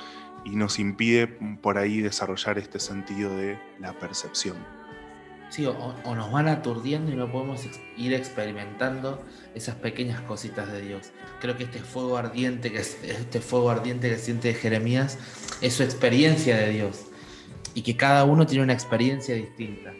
y 0.45 0.51
nos 0.51 0.79
impide 0.79 1.27
por 1.27 1.77
ahí 1.77 2.01
desarrollar 2.01 2.57
este 2.57 2.79
sentido 2.79 3.35
de 3.35 3.57
la 3.79 3.93
percepción. 3.93 4.57
Sí, 5.49 5.65
o, 5.67 6.15
nos 6.15 6.31
van 6.31 6.47
aturdiendo 6.47 7.11
y 7.11 7.15
no 7.15 7.31
podemos 7.31 7.61
ir 7.95 8.13
experimentando 8.13 9.23
esas 9.53 9.75
pequeñas 9.75 10.19
cositas 10.21 10.71
de 10.71 10.81
Dios. 10.81 11.11
Creo 11.41 11.55
que 11.55 11.65
este 11.65 11.79
fuego 11.79 12.17
ardiente 12.17 12.71
que 12.71 12.79
este 12.79 13.39
fuego 13.39 13.69
ardiente 13.69 14.09
que 14.09 14.17
siente 14.17 14.53
Jeremías 14.55 15.19
es 15.61 15.73
su 15.73 15.83
experiencia 15.83 16.57
de 16.57 16.69
Dios 16.69 17.05
y 17.75 17.83
que 17.83 17.95
cada 17.95 18.23
uno 18.23 18.47
tiene 18.47 18.63
una 18.63 18.73
experiencia 18.73 19.35
distinta. 19.35 19.93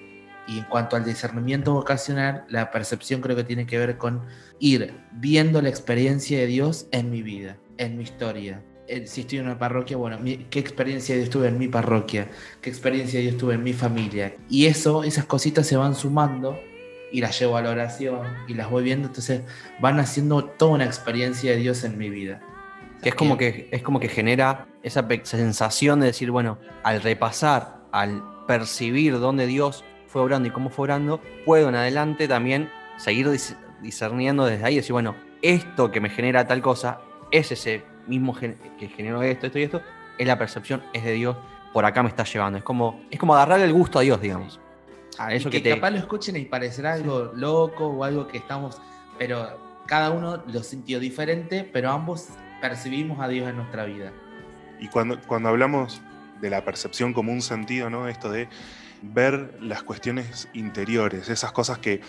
Y 0.47 0.59
en 0.59 0.65
cuanto 0.65 0.95
al 0.95 1.05
discernimiento 1.05 1.73
vocacional, 1.73 2.45
la 2.50 2.71
percepción 2.71 3.21
creo 3.21 3.35
que 3.35 3.43
tiene 3.43 3.65
que 3.65 3.77
ver 3.77 3.97
con 3.97 4.23
ir 4.59 4.93
viendo 5.12 5.62
la 5.62 5.69
experiencia 5.69 6.38
de 6.38 6.47
Dios 6.47 6.88
en 6.91 7.09
mi 7.09 7.21
vida, 7.21 7.57
en 7.77 7.97
mi 7.97 8.03
historia. 8.03 8.62
Si 9.05 9.21
estoy 9.21 9.39
en 9.39 9.45
una 9.45 9.57
parroquia, 9.57 9.95
bueno, 9.95 10.19
¿qué 10.50 10.59
experiencia 10.59 11.15
de 11.15 11.21
Dios 11.21 11.31
tuve 11.31 11.47
en 11.47 11.57
mi 11.57 11.69
parroquia? 11.69 12.27
¿Qué 12.62 12.69
experiencia 12.69 13.19
de 13.19 13.27
Dios 13.27 13.38
tuve 13.38 13.53
en 13.53 13.63
mi 13.63 13.73
familia? 13.73 14.35
Y 14.50 14.65
eso, 14.65 15.03
esas 15.03 15.25
cositas 15.25 15.65
se 15.65 15.77
van 15.77 15.95
sumando 15.95 16.59
y 17.12 17.21
las 17.21 17.39
llevo 17.39 17.55
a 17.55 17.62
la 17.62 17.69
oración 17.69 18.27
y 18.47 18.55
las 18.55 18.69
voy 18.69 18.83
viendo, 18.83 19.07
entonces 19.07 19.43
van 19.79 20.00
haciendo 20.00 20.43
toda 20.43 20.73
una 20.73 20.85
experiencia 20.85 21.51
de 21.51 21.57
Dios 21.57 21.83
en 21.85 21.97
mi 21.97 22.09
vida. 22.09 22.41
Que 23.01 23.09
es 23.09 23.15
como 23.15 23.38
que, 23.38 23.69
es 23.71 23.81
como 23.83 24.00
que 24.00 24.09
genera 24.09 24.67
esa 24.81 25.07
sensación 25.23 26.00
de 26.00 26.07
decir, 26.07 26.31
bueno, 26.31 26.57
al 26.83 27.01
repasar, 27.01 27.83
al 27.91 28.23
percibir 28.47 29.19
dónde 29.19 29.45
Dios 29.45 29.85
fue 30.13 30.22
obrando 30.22 30.48
y 30.48 30.51
cómo 30.51 30.70
fue 30.70 30.84
obrando, 30.84 31.20
puedo 31.43 31.70
en 31.70 31.75
adelante 31.75 32.27
también 32.27 32.70
seguir 32.98 33.27
discerniendo 33.82 34.46
desde 34.46 34.63
ahí 34.63 34.74
y 34.74 34.77
decir, 34.77 34.93
bueno, 34.93 35.15
esto 35.41 35.91
que 35.91 36.00
me 36.00 36.10
genera 36.12 36.46
tal 36.46 36.62
cosa 36.62 37.01
es 37.32 37.51
ese 37.51 37.84
mismo 38.05 38.36
que 38.36 38.88
generó 38.96 39.24
esto, 39.24 39.48
esto 39.48 39.58
y 39.58 39.63
esto, 39.63 39.82
es 40.20 40.27
la 40.27 40.38
percepción, 40.38 40.84
es 40.93 41.03
de 41.03 41.13
Dios, 41.13 41.36
por 41.74 41.84
acá 41.84 42.03
me 42.03 42.10
está 42.10 42.25
llevando. 42.25 42.60
Es 42.60 42.63
como, 42.63 43.01
es 43.10 43.20
como 43.20 43.34
agarrarle 43.34 43.65
el 43.65 43.74
gusto 43.74 43.98
a 43.98 44.03
Dios, 44.03 44.22
digamos. 44.22 44.60
A 45.17 45.34
eso 45.34 45.50
y 45.50 45.51
que, 45.51 45.63
que 45.63 45.70
te... 45.70 45.75
capaz 45.75 45.89
lo 45.89 45.98
escuchen 45.98 46.36
y 46.36 46.46
parecerá 46.46 46.93
algo 46.93 47.32
loco 47.34 47.88
o 47.88 48.03
algo 48.03 48.27
que 48.27 48.38
estamos, 48.38 48.79
pero 49.17 49.82
cada 49.88 50.12
uno 50.12 50.43
lo 50.46 50.62
sintió 50.62 51.00
diferente, 51.00 51.67
pero 51.74 51.89
ambos 51.89 52.29
percibimos 52.62 53.20
a 53.20 53.27
Dios 53.27 53.50
en 53.50 53.55
nuestra 53.55 53.86
vida. 53.86 54.12
Y 54.79 54.89
cuando, 54.89 55.20
cuando 55.25 55.50
hablamos 55.50 56.03
de 56.39 56.51
la 56.51 56.63
percepción 56.63 57.13
como 57.13 57.32
un 57.32 57.41
sentido, 57.41 57.89
¿no? 57.89 58.08
Esto 58.08 58.29
de 58.29 58.48
ver 59.03 59.57
las 59.62 59.83
cuestiones 59.83 60.48
interiores, 60.53 61.29
esas 61.29 61.51
cosas 61.51 61.77
que, 61.79 62.01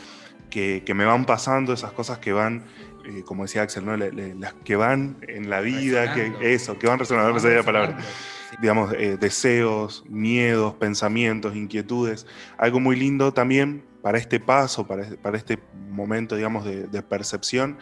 que, 0.50 0.82
que 0.86 0.94
me 0.94 1.04
van 1.04 1.24
pasando, 1.24 1.72
esas 1.72 1.92
cosas 1.92 2.18
que 2.18 2.32
van, 2.32 2.64
eh, 3.04 3.22
como 3.26 3.42
decía 3.42 3.62
Axel, 3.62 3.84
¿no? 3.84 3.96
Le- 3.96 4.12
le- 4.12 4.34
las 4.36 4.54
que 4.64 4.76
van 4.76 5.16
en 5.26 5.50
la 5.50 5.60
vida, 5.60 6.14
que, 6.14 6.32
eso, 6.54 6.78
que 6.78 6.86
van 6.86 6.98
resonando, 6.98 7.28
no 7.28 7.34
me 7.34 7.40
salía 7.40 7.58
la 7.58 7.62
palabra. 7.64 7.98
Sí. 8.00 8.56
digamos, 8.60 8.92
eh, 8.92 9.16
deseos, 9.18 10.04
miedos, 10.08 10.74
pensamientos, 10.74 11.56
inquietudes. 11.56 12.26
Algo 12.56 12.78
muy 12.78 12.94
lindo 12.94 13.32
también 13.32 13.84
para 14.00 14.16
este 14.18 14.38
paso, 14.38 14.86
para, 14.86 15.04
para 15.20 15.36
este 15.36 15.58
momento, 15.90 16.36
digamos, 16.36 16.64
de, 16.64 16.86
de 16.86 17.02
percepción, 17.02 17.78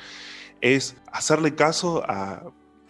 es 0.62 0.97
hacerle 1.12 1.54
caso 1.54 2.02
a, 2.09 2.42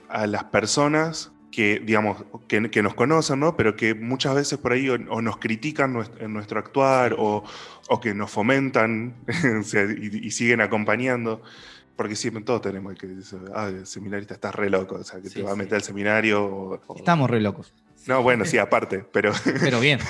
a 0.09 0.27
las 0.29 0.45
personas 0.45 1.33
que, 1.53 1.79
digamos, 1.85 2.25
que, 2.49 2.71
que 2.71 2.83
nos 2.83 2.95
conocen, 2.95 3.39
¿no? 3.39 3.57
Pero 3.57 3.77
que 3.77 3.95
muchas 3.95 4.35
veces 4.35 4.59
por 4.59 4.73
ahí 4.73 4.89
o, 4.89 4.95
o 5.11 5.23
nos 5.23 5.37
critican 5.37 5.97
en 6.19 6.33
nuestro 6.33 6.59
actuar 6.59 7.15
o, 7.19 7.45
o 7.89 8.01
que 8.01 8.15
nos 8.15 8.31
fomentan 8.31 9.15
y, 10.01 10.27
y 10.27 10.31
siguen 10.33 10.61
acompañando. 10.63 11.43
Porque 11.95 12.17
siempre 12.17 12.43
todos 12.43 12.63
tenemos 12.63 12.91
el 12.93 12.99
que 12.99 13.07
dice, 13.07 13.37
ah, 13.55 13.69
el 13.69 13.87
seminarista 13.87 14.33
estás 14.35 14.55
re 14.55 14.71
loco, 14.71 14.97
o 14.97 15.05
sea, 15.05 15.21
que 15.21 15.29
Sí, 15.29 15.37
te 15.37 15.43
va 15.43 15.53
a 15.53 15.57
meter 15.57 15.75
al 15.75 15.83
seminario. 15.83 16.43
o- 16.45 16.81
o- 16.87 16.97
Estamos 16.97 17.29
re 17.31 17.39
locos. 17.41 17.75
no, 18.07 18.23
bueno, 18.23 18.47
sí, 18.47 18.57
aparte, 18.57 19.05
pero 19.13 19.31
Pero 19.61 19.79
bien. 19.79 20.01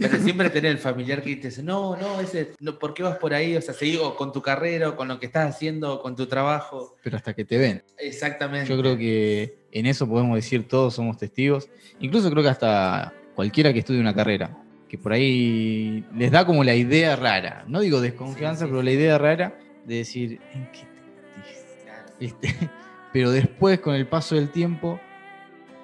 Pero 0.00 0.18
siempre 0.18 0.50
tener 0.50 0.72
el 0.72 0.78
familiar 0.78 1.22
que 1.22 1.36
te 1.36 1.48
dice, 1.48 1.62
no, 1.62 1.96
no, 1.96 2.20
ese, 2.20 2.52
no, 2.58 2.78
¿por 2.80 2.92
qué 2.94 3.04
vas 3.04 3.16
por 3.18 3.32
ahí? 3.32 3.56
O 3.56 3.62
sea, 3.62 3.72
seguí 3.74 3.96
con 4.18 4.32
tu 4.32 4.42
carrera, 4.42 4.88
o 4.90 4.96
con 4.96 5.06
lo 5.06 5.20
que 5.20 5.26
estás 5.26 5.54
haciendo, 5.54 5.94
o 5.94 6.02
con 6.02 6.16
tu 6.16 6.26
trabajo. 6.26 6.96
Pero 7.04 7.16
hasta 7.16 7.32
que 7.32 7.44
te 7.44 7.58
ven. 7.58 7.84
Exactamente. 7.96 8.68
Yo 8.68 8.78
creo 8.80 8.98
que 8.98 9.63
en 9.74 9.86
eso 9.86 10.08
podemos 10.08 10.36
decir 10.36 10.66
todos 10.66 10.94
somos 10.94 11.18
testigos. 11.18 11.68
Incluso 12.00 12.30
creo 12.30 12.42
que 12.42 12.48
hasta 12.48 13.12
cualquiera 13.34 13.72
que 13.72 13.80
estudie 13.80 14.00
una 14.00 14.14
carrera, 14.14 14.56
que 14.88 14.96
por 14.96 15.12
ahí 15.12 16.04
les 16.14 16.30
da 16.30 16.46
como 16.46 16.62
la 16.62 16.76
idea 16.76 17.16
rara. 17.16 17.64
No 17.66 17.80
digo 17.80 18.00
desconfianza, 18.00 18.60
Sí, 18.60 18.64
sí, 18.66 18.70
pero 18.70 18.82
la 18.82 18.92
idea 18.92 19.18
rara 19.18 19.58
de 19.84 19.96
decir, 19.96 20.40
¿en 20.52 20.70
qué 20.70 20.80
te 20.80 21.36
metiste? 21.36 21.92
¿Viste? 22.20 22.70
Pero 23.12 23.30
después, 23.30 23.78
con 23.78 23.94
el 23.94 24.08
paso 24.08 24.34
del 24.34 24.50
tiempo, 24.50 24.98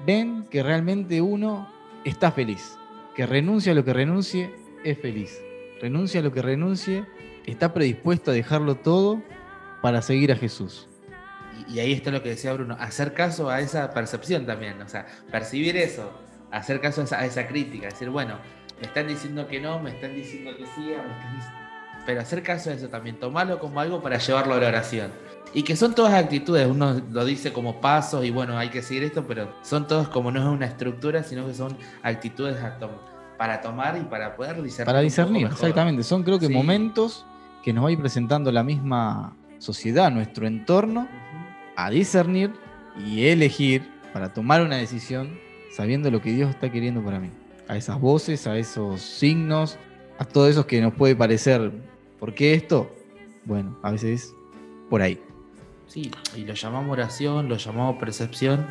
ven 0.04 0.46
que 0.50 0.64
realmente 0.64 1.20
uno 1.20 1.72
está 2.04 2.32
feliz. 2.32 2.76
Que 3.14 3.24
renuncia 3.24 3.70
a 3.70 3.74
lo 3.76 3.84
que 3.84 3.92
renuncie, 3.92 4.52
es 4.82 4.98
feliz. 4.98 5.40
Renuncia 5.80 6.18
a 6.18 6.24
lo 6.24 6.32
que 6.32 6.42
renuncie, 6.42 7.04
está 7.46 7.72
predispuesto 7.72 8.32
a 8.32 8.34
dejarlo 8.34 8.74
todo 8.74 9.22
para 9.80 10.02
seguir 10.02 10.32
a 10.32 10.36
Jesús. 10.36 10.89
Y, 11.68 11.78
ahí 11.80 11.92
está 11.92 12.10
lo 12.10 12.22
que 12.22 12.30
decía 12.30 12.52
Bruno, 12.52 12.76
hacer 12.78 13.12
caso 13.14 13.50
a 13.50 13.60
esa 13.60 13.90
percepción 13.90 14.46
también, 14.46 14.80
o 14.82 14.88
sea, 14.88 15.06
percibir 15.30 15.76
eso, 15.76 16.10
hacer 16.50 16.80
caso 16.80 17.00
a 17.00 17.04
esa, 17.04 17.18
a 17.20 17.26
esa 17.26 17.46
crítica, 17.46 17.86
decir, 17.88 18.10
bueno, 18.10 18.34
me 18.80 18.86
están 18.86 19.06
diciendo 19.08 19.46
que 19.46 19.60
no, 19.60 19.78
me 19.80 19.90
están 19.90 20.14
diciendo 20.14 20.50
que 20.56 20.64
sí, 20.66 20.80
me 20.80 20.92
están 20.92 21.38
dic- 21.38 21.54
pero 22.06 22.20
hacer 22.22 22.42
caso 22.42 22.70
a 22.70 22.72
eso 22.72 22.88
también, 22.88 23.20
tomarlo 23.20 23.58
como 23.58 23.78
algo 23.78 24.02
para 24.02 24.16
llevarlo 24.18 24.54
a 24.54 24.58
la 24.58 24.68
oración. 24.68 25.10
Y 25.52 25.64
que 25.64 25.76
son 25.76 25.94
todas 25.94 26.14
actitudes, 26.14 26.66
uno 26.66 27.00
lo 27.10 27.24
dice 27.24 27.52
como 27.52 27.80
pasos 27.80 28.24
y 28.24 28.30
bueno, 28.30 28.56
hay 28.56 28.70
que 28.70 28.82
seguir 28.82 29.04
esto, 29.04 29.26
pero 29.26 29.54
son 29.62 29.86
todos 29.86 30.08
como 30.08 30.30
no 30.32 30.40
es 30.40 30.46
una 30.46 30.66
estructura, 30.66 31.22
sino 31.24 31.46
que 31.46 31.54
son 31.54 31.76
actitudes 32.02 32.62
a 32.62 32.78
tom- 32.78 32.90
para 33.36 33.60
tomar 33.60 33.96
y 33.98 34.04
para 34.04 34.34
poder 34.36 34.62
discernir. 34.62 34.86
Para 34.86 35.00
discernir, 35.00 35.46
exactamente. 35.46 36.02
Son 36.02 36.22
creo 36.22 36.38
que 36.38 36.46
Sí. 36.46 36.52
momentos 36.54 37.26
que 37.62 37.72
nos 37.72 37.84
va 37.84 37.88
a 37.88 37.92
ir 37.92 37.98
presentando 38.00 38.50
la 38.50 38.62
misma 38.62 39.36
sociedad, 39.58 40.10
nuestro 40.10 40.46
entorno. 40.46 41.06
A 41.84 41.90
discernir 41.90 42.52
y 42.98 43.26
elegir 43.26 43.88
para 44.12 44.32
tomar 44.32 44.62
una 44.62 44.76
decisión 44.76 45.38
sabiendo 45.72 46.10
lo 46.10 46.20
que 46.20 46.32
Dios 46.32 46.50
está 46.50 46.70
queriendo 46.70 47.02
para 47.02 47.18
mí. 47.18 47.30
A 47.68 47.76
esas 47.76 48.00
voces, 48.00 48.46
a 48.46 48.58
esos 48.58 49.00
signos, 49.00 49.78
a 50.18 50.24
todo 50.24 50.48
eso 50.48 50.66
que 50.66 50.80
nos 50.80 50.92
puede 50.94 51.16
parecer, 51.16 51.72
¿por 52.18 52.34
qué 52.34 52.54
esto? 52.54 52.94
Bueno, 53.44 53.78
a 53.82 53.92
veces 53.92 54.34
por 54.88 55.00
ahí. 55.00 55.20
Sí, 55.86 56.10
y 56.36 56.44
lo 56.44 56.54
llamamos 56.54 56.92
oración, 56.92 57.48
lo 57.48 57.56
llamamos 57.56 57.96
percepción, 57.96 58.66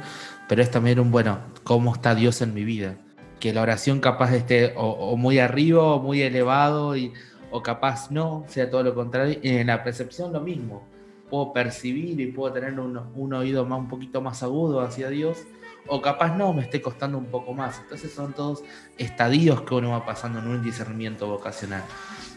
pero 0.47 0.61
es 0.61 0.71
también 0.71 0.99
un, 0.99 1.11
bueno, 1.11 1.39
¿cómo 1.63 1.93
está 1.93 2.15
Dios 2.15 2.41
en 2.41 2.53
mi 2.53 2.63
vida? 2.63 2.97
Que 3.39 3.53
la 3.53 3.61
oración 3.61 3.99
capaz 3.99 4.33
esté 4.33 4.73
o, 4.75 5.15
muy 5.17 5.39
arriba 5.39 5.83
o 5.83 5.99
muy 6.01 6.21
elevado, 6.21 6.95
y, 6.95 7.13
o 7.51 7.63
capaz 7.63 8.11
no, 8.11 8.45
sea 8.47 8.69
todo 8.69 8.83
lo 8.83 8.93
contrario. 8.93 9.39
En 9.43 9.67
la 9.67 9.83
percepción 9.83 10.31
lo 10.31 10.41
mismo. 10.41 10.83
Puedo 11.29 11.53
percibir 11.53 12.19
y 12.19 12.27
puedo 12.27 12.53
tener 12.53 12.79
un, 12.79 13.33
oído 13.33 13.65
más, 13.65 13.79
un 13.79 13.87
poquito 13.87 14.21
más 14.21 14.41
agudo 14.43 14.81
hacia 14.81 15.09
Dios, 15.09 15.37
o 15.87 16.01
capaz 16.01 16.35
no, 16.35 16.53
me 16.53 16.63
esté 16.63 16.81
costando 16.81 17.17
un 17.17 17.27
poco 17.27 17.53
más. 17.53 17.79
Entonces 17.79 18.11
son 18.11 18.33
todos 18.33 18.63
estadios 18.97 19.61
que 19.61 19.75
uno 19.75 19.91
va 19.91 20.05
pasando 20.05 20.39
en 20.39 20.47
un 20.47 20.63
discernimiento 20.63 21.27
vocacional 21.27 21.83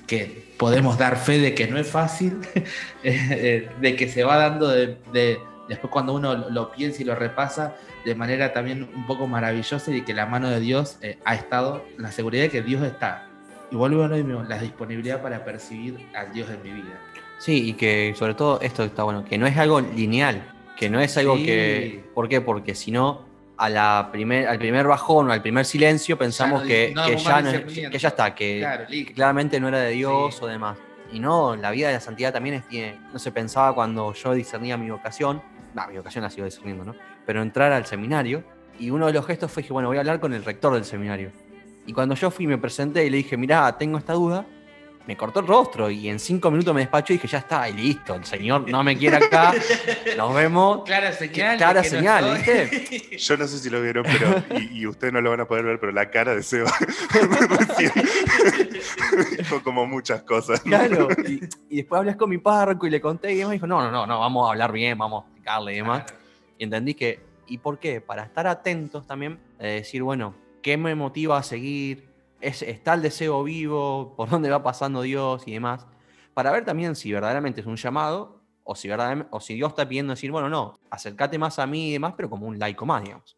que 0.07 0.53
podemos 0.59 0.99
dar 0.99 1.17
fe 1.17 1.39
de 1.39 1.55
que 1.55 1.69
no 1.69 1.79
es 1.79 1.89
fácil, 1.89 2.39
eh, 3.05 3.71
de 3.81 3.97
que 3.97 4.09
se 4.09 4.25
va 4.25 4.37
dando 4.37 4.69
de, 4.69 4.99
de- 5.13 5.39
después 5.69 5.91
cuando 5.91 6.15
uno 6.15 6.35
lo, 6.51 6.73
piensa 6.73 7.03
y 7.03 7.05
lo 7.05 7.15
repasa 7.15 7.77
de 8.05 8.15
manera 8.15 8.53
también 8.53 8.91
un 8.95 9.07
poco 9.07 9.27
maravillosa 9.27 9.91
y 9.95 10.03
que 10.03 10.13
la 10.13 10.27
mano 10.27 10.51
de 10.51 10.61
Dios 10.61 10.99
eh, 11.03 11.19
ha 11.25 11.35
estado, 11.35 11.85
la 11.99 12.11
seguridad 12.13 12.45
de 12.45 12.51
que 12.51 12.63
Dios 12.63 12.83
está. 12.83 13.29
Y 13.71 13.77
vuelvo 13.77 14.05
a 14.05 14.09
lo 14.09 14.17
mismo, 14.17 14.43
la 14.43 14.59
disponibilidad 14.59 15.23
para 15.23 15.45
percibir 15.45 16.07
al 16.15 16.33
Dios 16.33 16.51
en 16.51 16.63
mi 16.63 16.73
vida. 16.73 17.01
Sí, 17.43 17.71
y 17.71 17.73
que 17.73 18.15
sobre 18.17 18.35
todo 18.35 18.61
esto 18.61 18.85
está 18.85 19.03
bueno, 19.03 19.25
que 19.25 19.37
no 19.37 19.49
es 19.49 19.57
algo 19.57 19.81
lineal, 19.81 20.49
que 20.77 20.89
no 20.89 21.01
es 21.01 21.17
algo 21.19 21.37
Sí. 21.37 21.45
que... 21.45 22.05
¿Por 22.15 22.29
qué? 22.29 22.41
Porque 22.41 22.77
si 22.77 22.93
no, 22.93 23.23
a 23.57 23.69
la 23.69 24.11
primer, 24.13 24.47
al 24.47 24.59
primer 24.59 24.87
bajón 24.87 25.29
o 25.29 25.33
al 25.33 25.43
primer 25.43 25.65
silencio 25.65 26.17
pensamos 26.17 26.63
no 26.63 26.69
que, 26.69 26.93
no 26.95 27.05
que 27.05 27.17
ya 27.17 27.41
no 27.43 27.51
que 27.67 27.99
ya 27.99 28.09
está, 28.09 28.33
que, 28.33 28.59
Claro, 28.61 28.85
que 28.89 29.07
claramente 29.13 29.59
no 29.59 29.67
era 29.67 29.81
de 29.81 29.91
Dios 29.91 30.37
Sí. 30.37 30.45
o 30.45 30.47
demás. 30.47 30.79
Y 31.13 31.19
no, 31.19 31.57
la 31.57 31.73
vida 31.73 31.89
de 31.89 31.95
la 31.95 32.01
santidad 32.01 32.33
también 32.33 32.55
es, 32.55 32.69
tiene, 32.69 32.97
no 33.13 33.19
se 33.19 33.33
pensaba 33.33 33.75
cuando 33.75 34.15
yo 34.15 34.35
discernía 34.35 34.77
mi 34.77 34.89
vocación, 34.89 35.43
no, 35.75 35.89
mi 35.89 35.97
vocación 35.97 36.23
la 36.23 36.31
sigo 36.31 36.45
discerniendo, 36.45 36.85
¿no? 36.85 36.95
Pero 37.27 37.43
entrar 37.43 37.73
al 37.73 37.87
seminario 37.87 38.45
y 38.79 38.91
uno 38.91 39.07
de 39.09 39.15
los 39.15 39.27
gestos 39.27 39.51
fue 39.51 39.65
que, 39.65 39.73
bueno, 39.73 39.89
voy 39.89 39.97
a 39.97 40.01
hablar 40.01 40.21
con 40.21 40.33
el 40.33 40.45
rector 40.45 40.75
del 40.75 40.85
seminario. 40.85 41.33
Y 41.87 41.93
cuando 41.93 42.15
yo 42.15 42.31
fui, 42.31 42.47
me 42.47 42.57
presenté 42.57 43.05
y 43.05 43.11
le 43.11 43.17
dije, 43.17 43.37
mirá, 43.37 43.77
tengo 43.77 43.99
esta 43.99 44.13
duda, 44.13 44.47
me 45.07 45.17
cortó 45.17 45.41
el 45.41 45.47
rostro 45.47 45.91
y 45.91 46.09
en 46.09 46.19
cinco 46.19 46.51
minutos 46.51 46.75
me 46.75 46.83
despachó 46.83 47.13
y 47.13 47.17
dije, 47.17 47.29
ya 47.29 47.39
está, 47.39 47.69
y 47.69 47.73
listo, 47.73 48.15
el 48.15 48.25
señor 48.25 48.69
no 48.71 48.85
me 48.85 48.97
quiere 48.97 49.17
acá, 49.17 49.53
nos 50.17 50.35
vemos. 50.35 50.85
Clara 50.85 51.13
señal. 51.13 51.53
de 51.53 51.57
Clara 51.57 51.83
no 51.83 51.89
señal. 51.89 52.37
¿viste? 52.37 53.17
yo 53.19 53.37
no 53.37 53.47
sé 53.47 53.59
si 53.59 53.71
lo 53.71 53.83
vieron, 53.83 54.05
pero, 54.05 54.61
y, 54.61 54.81
y 54.81 54.87
ustedes 54.87 55.13
no 55.13 55.21
lo 55.21 55.31
van 55.31 55.41
a 55.41 55.47
poder 55.47 55.65
ver, 55.65 55.81
pero 55.81 55.93
la 55.93 56.11
cara 56.11 56.35
de 56.35 56.43
Seba 56.43 56.71
dijo 59.39 59.63
como 59.63 59.87
muchas 59.87 60.23
cosas. 60.23 60.61
Claro. 60.61 61.09
Y, 61.27 61.41
y 61.69 61.77
después 61.77 61.99
hablé 61.99 62.17
con 62.17 62.31
mi 62.31 62.39
párroco 62.39 62.87
y 62.87 62.91
le 62.91 63.01
conté 63.01 63.33
y 63.33 63.37
demás. 63.37 63.53
Dijo, 63.53 63.67
no, 63.67 63.83
no, 63.83 63.91
no, 63.91 64.07
no, 64.07 64.21
vamos 64.21 64.49
a 64.49 64.53
hablar 64.53 64.73
bien, 64.73 64.99
vamos 64.99 65.25
a 65.25 65.27
explicarle 65.27 65.73
y 65.73 65.77
demás. 65.77 66.05
Claro. 66.05 66.23
Y 66.59 66.65
entendí 66.65 66.95
que, 66.95 67.21
¿y 67.47 67.59
por 67.59 67.79
qué? 67.79 68.01
Para 68.01 68.23
estar 68.23 68.47
atentos 68.47 69.07
también, 69.07 69.39
de 69.59 69.69
decir, 69.69 70.03
bueno, 70.03 70.35
¿qué 70.63 70.77
me 70.77 70.95
motiva 70.95 71.39
a 71.39 71.43
seguir? 71.43 72.12
¿Es, 72.43 72.63
¿Está 72.63 72.95
el 72.95 73.03
deseo 73.03 73.43
vivo? 73.45 74.15
¿Por 74.17 74.29
dónde 74.29 74.51
va 74.51 74.63
pasando 74.63 75.03
Dios 75.03 75.43
y 75.47 75.53
demás? 75.53 75.87
Para 76.35 76.51
ver 76.51 76.65
también 76.65 76.97
si 76.97 77.13
verdaderamente 77.13 77.61
es 77.61 77.67
un 77.67 77.77
llamado 77.77 78.41
o 78.65 78.75
si, 78.75 78.89
verdaderamente, 78.89 79.29
o 79.33 79.41
si 79.41 79.55
Dios 79.55 79.71
está 79.71 79.89
pidiendo 79.89 80.13
decir, 80.13 80.31
bueno, 80.31 80.49
no, 80.49 80.79
acércate 80.91 81.39
más 81.39 81.59
a 81.59 81.67
mí 81.67 81.91
y 81.91 81.93
demás, 81.93 82.15
pero 82.17 82.29
como 82.31 82.47
un 82.47 82.59
laico 82.59 82.85
más, 82.87 83.03
digamos. 83.03 83.37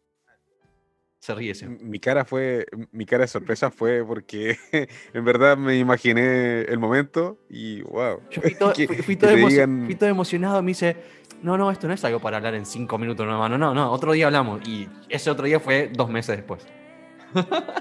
Se 1.19 1.33
ríe 1.33 1.51
ese. 1.51 1.67
Mi 1.67 1.99
cara 1.99 2.23
fue, 2.23 2.67
mi 2.91 3.05
cara 3.05 3.23
de 3.23 3.27
sorpresa 3.27 3.71
fue 3.71 4.05
porque 4.05 4.57
en 5.13 5.25
verdad 5.25 5.57
me 5.57 5.75
imaginé 5.77 6.61
el 6.61 6.77
momento 6.77 7.39
y 7.49 7.81
wow. 7.81 8.19
Yo 8.29 8.41
fui 8.41 8.53
todo, 8.55 8.73
Que- 8.75 8.85
fui- 8.87 8.97
fui 8.97 9.15
todo 9.15 9.31
emo- 9.31 9.49
digan- 9.49 9.85
fui 9.85 9.95
todo 9.95 10.09
emocionado. 10.09 10.61
Me 10.61 10.69
dice, 10.71 10.95
no, 11.41 11.57
no, 11.57 11.71
esto 11.71 11.87
no 11.87 11.93
es 11.95 12.05
algo 12.05 12.19
para 12.19 12.37
hablar 12.37 12.53
en 12.53 12.65
cinco 12.65 12.97
minutos, 12.99 13.25
no, 13.25 13.31
hermano. 13.33 13.57
No, 13.57 13.73
no, 13.73 13.91
otro 13.91 14.11
día 14.13 14.27
hablamos. 14.27 14.67
Y 14.67 14.87
ese 15.09 15.31
otro 15.31 15.45
día 15.47 15.59
fue 15.59 15.89
dos 15.91 16.09
meses 16.09 16.37
después. 16.37 16.67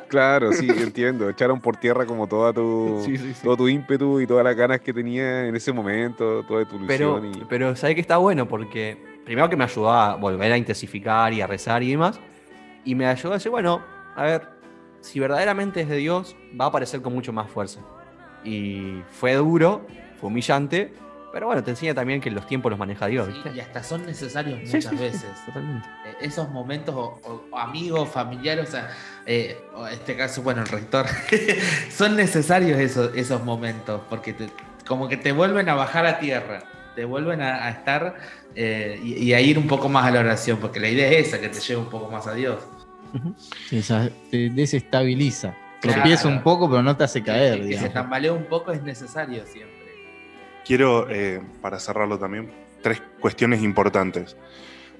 Claro, 0.08 0.52
sí, 0.52 0.68
entiendo. 0.70 1.28
Echaron 1.28 1.60
por 1.60 1.76
tierra 1.76 2.06
como 2.06 2.26
toda 2.26 2.52
tu, 2.52 3.02
Sí, 3.04 3.16
sí, 3.18 3.34
sí. 3.34 3.42
todo 3.42 3.56
tu 3.56 3.68
ímpetu 3.68 4.20
y 4.20 4.26
todas 4.26 4.44
las 4.44 4.54
ganas 4.56 4.80
que 4.80 4.92
tenía 4.92 5.46
en 5.46 5.56
ese 5.56 5.72
momento, 5.72 6.42
toda 6.44 6.64
tu 6.64 6.78
Pero, 6.86 7.18
ilusión. 7.18 7.42
y- 7.42 7.44
pero 7.48 7.74
¿sabes 7.76 7.94
que 7.94 8.00
está 8.00 8.16
bueno? 8.18 8.46
Porque 8.46 8.96
primero 9.24 9.48
que 9.48 9.56
me 9.56 9.64
ayudó 9.64 9.90
a 9.92 10.16
volver 10.16 10.52
a 10.52 10.56
intensificar 10.58 11.32
y 11.32 11.40
a 11.40 11.46
rezar 11.46 11.82
y 11.82 11.90
demás. 11.90 12.20
Y 12.84 12.94
me 12.94 13.06
ayudó 13.06 13.30
a 13.32 13.34
decir, 13.36 13.50
bueno, 13.50 13.82
a 14.14 14.22
ver, 14.24 14.48
si 15.00 15.18
verdaderamente 15.20 15.80
es 15.80 15.88
de 15.88 15.96
Dios, 15.96 16.36
va 16.60 16.66
a 16.66 16.68
aparecer 16.68 17.00
con 17.02 17.12
mucho 17.14 17.32
más 17.32 17.50
fuerza. 17.50 17.80
Y 18.44 19.02
fue 19.10 19.34
duro, 19.34 19.86
fue 20.20 20.28
humillante, 20.28 20.92
pero 21.34 21.46
bueno, 21.46 21.64
te 21.64 21.72
enseña 21.72 21.94
también 21.94 22.20
que 22.20 22.30
los 22.30 22.46
tiempos 22.46 22.70
los 22.70 22.78
maneja 22.78 23.08
Dios, 23.08 23.28
Sí, 23.28 23.50
y 23.56 23.58
hasta 23.58 23.82
son 23.82 24.06
necesarios 24.06 24.60
muchas 24.60 24.84
sí, 24.84 24.90
sí, 24.90 24.96
veces. 24.96 25.26
Totalmente. 25.44 25.88
Eh, 26.06 26.14
esos 26.20 26.48
momentos, 26.48 26.94
o, 26.94 27.42
amigos, 27.58 28.08
familiares, 28.08 28.68
o 28.68 28.70
sea, 28.70 28.90
eh, 29.26 29.60
o 29.74 29.84
en 29.84 29.94
este 29.94 30.16
caso, 30.16 30.42
bueno, 30.42 30.62
el 30.62 30.68
rector, 30.68 31.06
son 31.90 32.14
necesarios 32.14 32.78
esos, 32.78 33.16
esos 33.16 33.42
momentos, 33.42 34.02
porque 34.08 34.32
te- 34.32 34.48
como 34.86 35.08
que 35.08 35.16
te 35.16 35.32
vuelven 35.32 35.68
a 35.68 35.74
bajar 35.74 36.06
a 36.06 36.20
tierra. 36.20 36.62
te 36.94 37.04
vuelven 37.04 37.42
a, 37.42 37.68
estar 37.68 38.14
eh, 38.54 39.00
y, 39.02 39.32
a 39.32 39.40
ir 39.40 39.58
un 39.58 39.66
poco 39.66 39.88
más 39.88 40.06
a 40.06 40.12
la 40.12 40.20
oración, 40.20 40.58
porque 40.58 40.78
la 40.78 40.88
idea 40.88 41.10
es 41.10 41.26
esa, 41.26 41.40
que 41.40 41.48
te 41.48 41.58
lleve 41.58 41.80
un 41.80 41.90
poco 41.90 42.12
más 42.12 42.28
a 42.28 42.34
Dios. 42.34 42.60
te 44.30 44.50
desestabiliza. 44.50 45.56
Tropieza 45.80 46.28
un 46.28 46.44
poco, 46.44 46.70
pero 46.70 46.80
no 46.80 46.96
te 46.96 47.02
hace 47.02 47.24
caer. 47.24 47.60
Que, 47.60 47.70
que 47.70 47.78
se 47.78 47.88
tambalea 47.90 48.32
un 48.32 48.44
poco 48.44 48.70
es 48.70 48.80
necesario 48.84 49.44
siempre. 49.46 49.73
Quiero, 50.64 51.08
eh, 51.10 51.40
para 51.60 51.78
cerrarlo 51.78 52.18
también, 52.18 52.50
tres 52.82 53.02
cuestiones 53.20 53.62
importantes. 53.62 54.36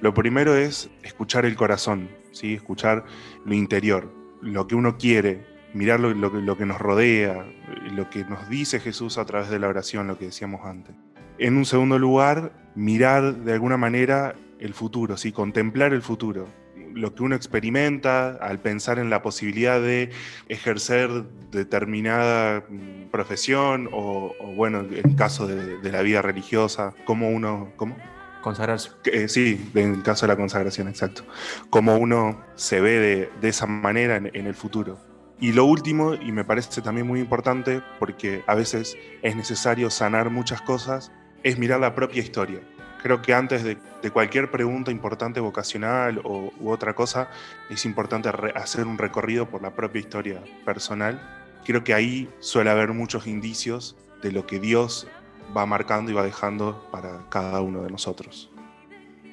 Lo 0.01 0.13
primero 0.13 0.57
es 0.57 0.91
escuchar 1.03 1.47
el 1.47 1.57
corazón, 1.57 2.11
¿sí? 2.33 2.55
escuchar 2.55 3.05
lo 3.45 3.55
interior, 3.55 4.13
lo 4.43 4.67
que 4.67 4.75
uno 4.75 4.99
quiere, 4.99 5.47
mirar 5.73 6.01
lo, 6.01 6.13
lo, 6.13 6.57
que 6.59 6.67
nos 6.67 6.79
rodea, 6.79 7.47
lo 7.93 8.11
que 8.11 8.25
nos 8.25 8.49
dice 8.49 8.81
Jesús 8.81 9.17
a 9.19 9.25
través 9.25 9.49
de 9.49 9.59
la 9.59 9.69
oración, 9.69 10.07
lo 10.07 10.19
que 10.19 10.27
decíamos 10.27 10.65
antes. 10.65 10.95
En 11.39 11.57
un 11.57 11.65
segundo 11.65 11.99
lugar, 11.99 12.53
mirar 12.75 13.35
de 13.37 13.53
alguna 13.55 13.77
manera 13.77 14.35
el 14.59 14.75
futuro, 14.75 15.17
¿sí? 15.17 15.33
contemplar 15.33 15.93
el 15.93 16.03
futuro, 16.03 16.49
lo 16.95 17.15
que 17.15 17.23
uno 17.23 17.35
experimenta 17.35 18.31
al 18.41 18.61
pensar 18.61 18.99
en 18.99 19.11
la 19.11 19.23
posibilidad 19.23 19.81
de 19.81 20.11
ejercer 20.49 21.11
determinada 21.51 22.65
mm, 22.69 23.11
profesión 23.11 23.89
o, 23.93 24.35
bueno, 24.57 24.81
en 24.81 25.11
el 25.11 25.17
caso 25.17 25.47
de, 25.47 25.91
la 25.91 26.03
vida 26.03 26.23
religiosa, 26.23 26.95
cómo 27.05 27.29
uno... 27.29 27.73
¿Cómo? 27.77 27.97
Consagrarse. 28.41 28.91
Eh, 29.07 29.29
sí, 29.29 29.71
en 29.75 29.95
el 29.95 30.03
caso 30.03 30.27
de 30.27 30.33
la 30.33 30.37
consagración, 30.37 30.89
exacto. 30.89 31.25
Cómo 31.71 31.97
uno 31.97 32.43
se 32.57 32.81
ve 32.81 33.31
de, 33.41 33.49
esa 33.49 33.67
manera 33.67 34.17
en, 34.17 34.47
el 34.47 34.55
futuro. 34.55 34.99
Y 35.41 35.53
lo 35.53 35.65
último, 35.65 36.15
y 36.15 36.31
me 36.31 36.45
parece 36.45 36.83
también 36.83 37.07
muy 37.07 37.21
importante, 37.21 37.83
porque 37.99 38.43
a 38.47 38.55
veces 38.55 38.97
es 39.23 39.35
necesario 39.35 39.89
sanar 39.89 40.31
muchas 40.31 40.61
cosas, 40.61 41.11
es 41.43 41.59
mirar 41.59 41.81
la 41.81 41.95
propia 41.95 42.21
historia. 42.23 42.61
Creo 43.05 43.21
que 43.21 43.35
antes 43.35 43.63
de, 43.63 43.77
cualquier 44.11 44.51
pregunta 44.51 44.91
importante 44.91 45.39
vocacional 45.39 46.23
o, 46.25 46.51
u 46.59 46.71
otra 46.71 46.95
cosa, 46.95 47.29
es 47.69 47.85
importante 47.85 48.31
hacer 48.55 48.87
un 48.87 48.97
recorrido 48.97 49.47
por 49.47 49.61
la 49.61 49.75
propia 49.75 50.01
historia 50.01 50.41
personal. 50.65 51.21
Creo 51.67 51.85
que 51.85 51.93
ahí 51.93 52.31
suele 52.41 52.71
haber 52.71 52.95
muchos 52.95 53.27
indicios 53.27 53.95
de 54.23 54.33
lo 54.33 54.47
que 54.47 54.59
Dios 54.59 55.07
va 55.55 55.67
marcando 55.67 56.13
y 56.13 56.15
va 56.15 56.23
dejando 56.23 56.89
para 56.91 57.29
cada 57.29 57.61
uno 57.61 57.83
de 57.83 57.91
nosotros. 57.91 58.51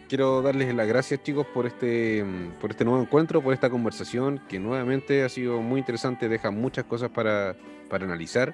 Quiero 0.10 0.41
darles 0.41 0.75
las 0.75 0.88
gracias 0.89 1.23
chicos 1.23 1.47
por 1.53 1.65
este, 1.65 2.25
por 2.60 2.71
este 2.71 2.84
nuevo 2.84 3.01
encuentro, 3.01 3.41
por 3.41 3.53
esta 3.53 3.69
conversación 3.69 4.41
que 4.49 4.60
nuevamente 4.60 5.23
ha 5.23 5.29
sido 5.29 5.62
muy 5.62 5.79
interesante, 5.79 6.27
deja 6.27 6.51
muchas 6.51 6.84
cosas 6.84 7.10
para, 7.10 7.55
para 7.89 8.03
analizar, 8.03 8.53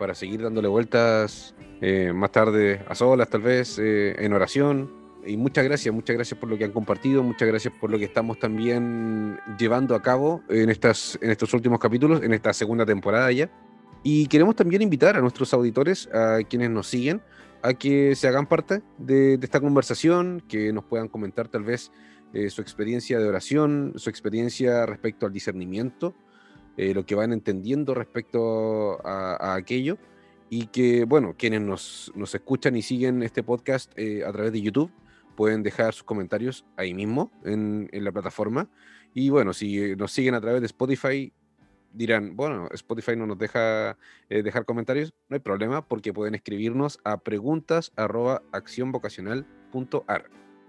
para 0.00 0.14
seguir 0.14 0.40
dándole 0.40 0.66
vueltas 0.66 1.54
eh, 1.82 2.10
más 2.14 2.32
tarde 2.32 2.82
a 2.88 2.94
solas 2.94 3.28
tal 3.28 3.42
vez, 3.42 3.78
eh, 3.78 4.16
en 4.18 4.32
oración. 4.32 4.90
Y 5.26 5.36
muchas 5.36 5.62
gracias, 5.62 5.94
muchas 5.94 6.16
gracias 6.16 6.40
por 6.40 6.48
lo 6.48 6.56
que 6.56 6.64
han 6.64 6.72
compartido, 6.72 7.22
muchas 7.22 7.46
gracias 7.46 7.74
por 7.78 7.90
lo 7.90 7.98
que 7.98 8.06
estamos 8.06 8.38
también 8.38 9.38
llevando 9.58 9.94
a 9.94 10.00
cabo 10.00 10.42
en, 10.48 10.70
estas, 10.70 11.18
en 11.20 11.30
estos 11.30 11.52
últimos 11.52 11.78
capítulos, 11.78 12.22
en 12.22 12.32
esta 12.32 12.54
segunda 12.54 12.86
temporada 12.86 13.30
ya. 13.30 13.50
Y 14.02 14.26
queremos 14.28 14.56
también 14.56 14.80
invitar 14.80 15.18
a 15.18 15.20
nuestros 15.20 15.52
auditores, 15.52 16.08
a 16.14 16.38
quienes 16.48 16.70
nos 16.70 16.86
siguen, 16.86 17.20
a 17.60 17.74
que 17.74 18.16
se 18.16 18.26
hagan 18.26 18.46
parte 18.46 18.80
de, 18.96 19.34
esta 19.34 19.60
conversación, 19.60 20.42
que 20.48 20.72
nos 20.72 20.84
puedan 20.84 21.08
comentar 21.08 21.48
tal 21.48 21.64
vez 21.64 21.92
eh, 22.32 22.48
su 22.48 22.62
experiencia 22.62 23.18
de 23.18 23.28
oración, 23.28 23.92
su 23.96 24.08
experiencia 24.08 24.86
respecto 24.86 25.26
al 25.26 25.32
discernimiento, 25.34 26.14
eh, 26.80 26.94
lo 26.94 27.04
que 27.04 27.14
van 27.14 27.34
entendiendo 27.34 27.92
respecto 27.92 29.06
a, 29.06 29.54
aquello. 29.54 29.98
Y 30.48 30.68
que, 30.68 31.04
bueno, 31.04 31.34
quienes 31.36 31.60
nos, 31.60 32.10
nos, 32.14 32.34
escuchan 32.34 32.74
y 32.74 32.80
siguen 32.80 33.22
este 33.22 33.42
podcast 33.42 33.92
eh, 33.96 34.24
a 34.24 34.32
través 34.32 34.50
de 34.52 34.62
YouTube 34.62 34.90
pueden 35.36 35.62
dejar 35.62 35.92
sus 35.92 36.04
comentarios 36.04 36.64
ahí 36.78 36.94
mismo 36.94 37.30
en, 37.44 37.90
en 37.92 38.02
la 38.02 38.12
plataforma. 38.12 38.70
Y 39.12 39.28
bueno, 39.28 39.52
si 39.52 39.94
nos 39.94 40.10
siguen 40.10 40.34
a 40.34 40.40
través 40.40 40.62
de 40.62 40.66
Spotify, 40.68 41.30
dirán, 41.92 42.34
bueno, 42.34 42.66
Spotify 42.72 43.14
no 43.14 43.26
nos 43.26 43.36
deja 43.36 43.98
eh, 44.30 44.42
dejar 44.42 44.64
comentarios, 44.64 45.12
no 45.28 45.34
hay 45.34 45.40
problema 45.40 45.86
porque 45.86 46.14
pueden 46.14 46.34
escribirnos 46.34 46.98
a 47.04 47.18
preguntas 47.18 47.92
arroba 47.96 48.42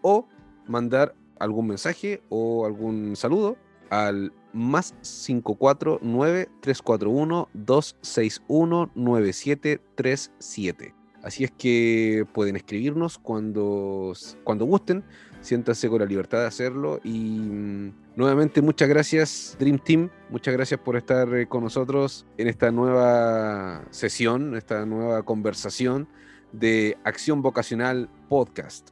o 0.01 0.27
mandar 0.67 1.15
algún 1.39 1.67
mensaje 1.67 2.21
o 2.27 2.65
algún 2.65 3.15
saludo 3.15 3.57
al 3.91 4.33
más 4.53 4.95
549 5.01 6.49
341 6.61 7.49
261 7.53 8.91
9737. 8.95 10.95
Así 11.23 11.43
es 11.43 11.51
que 11.51 12.25
pueden 12.33 12.55
escribirnos 12.55 13.19
cuando, 13.19 14.13
cuando 14.43 14.65
gusten, 14.65 15.03
siéntanse 15.41 15.87
con 15.87 15.99
la 15.99 16.07
libertad 16.07 16.39
de 16.39 16.47
hacerlo 16.47 16.99
y 17.03 17.11
mm, 17.11 17.93
nuevamente 18.15 18.63
muchas 18.63 18.89
gracias 18.89 19.55
Dream 19.59 19.77
Team, 19.77 20.09
muchas 20.31 20.55
gracias 20.55 20.79
por 20.79 20.95
estar 20.95 21.31
eh, 21.35 21.47
con 21.47 21.63
nosotros 21.63 22.25
en 22.39 22.47
esta 22.47 22.71
nueva 22.71 23.85
sesión, 23.91 24.55
esta 24.55 24.83
nueva 24.87 25.21
conversación 25.21 26.07
de 26.53 26.97
Acción 27.03 27.43
Vocacional 27.43 28.09
Podcast. 28.27 28.89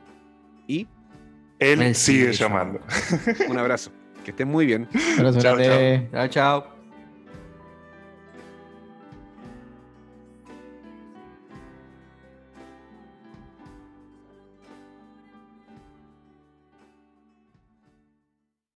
Y 0.67 0.87
él 1.57 1.95
sigue 1.95 2.31
llamando. 2.31 2.79
Un 3.49 3.57
abrazo, 3.57 3.91
que 4.23 4.31
estén 4.31 4.47
muy 4.47 4.65
bien. 4.65 4.87
chao, 5.41 5.57
chao. 5.57 6.29
chao. 6.29 6.78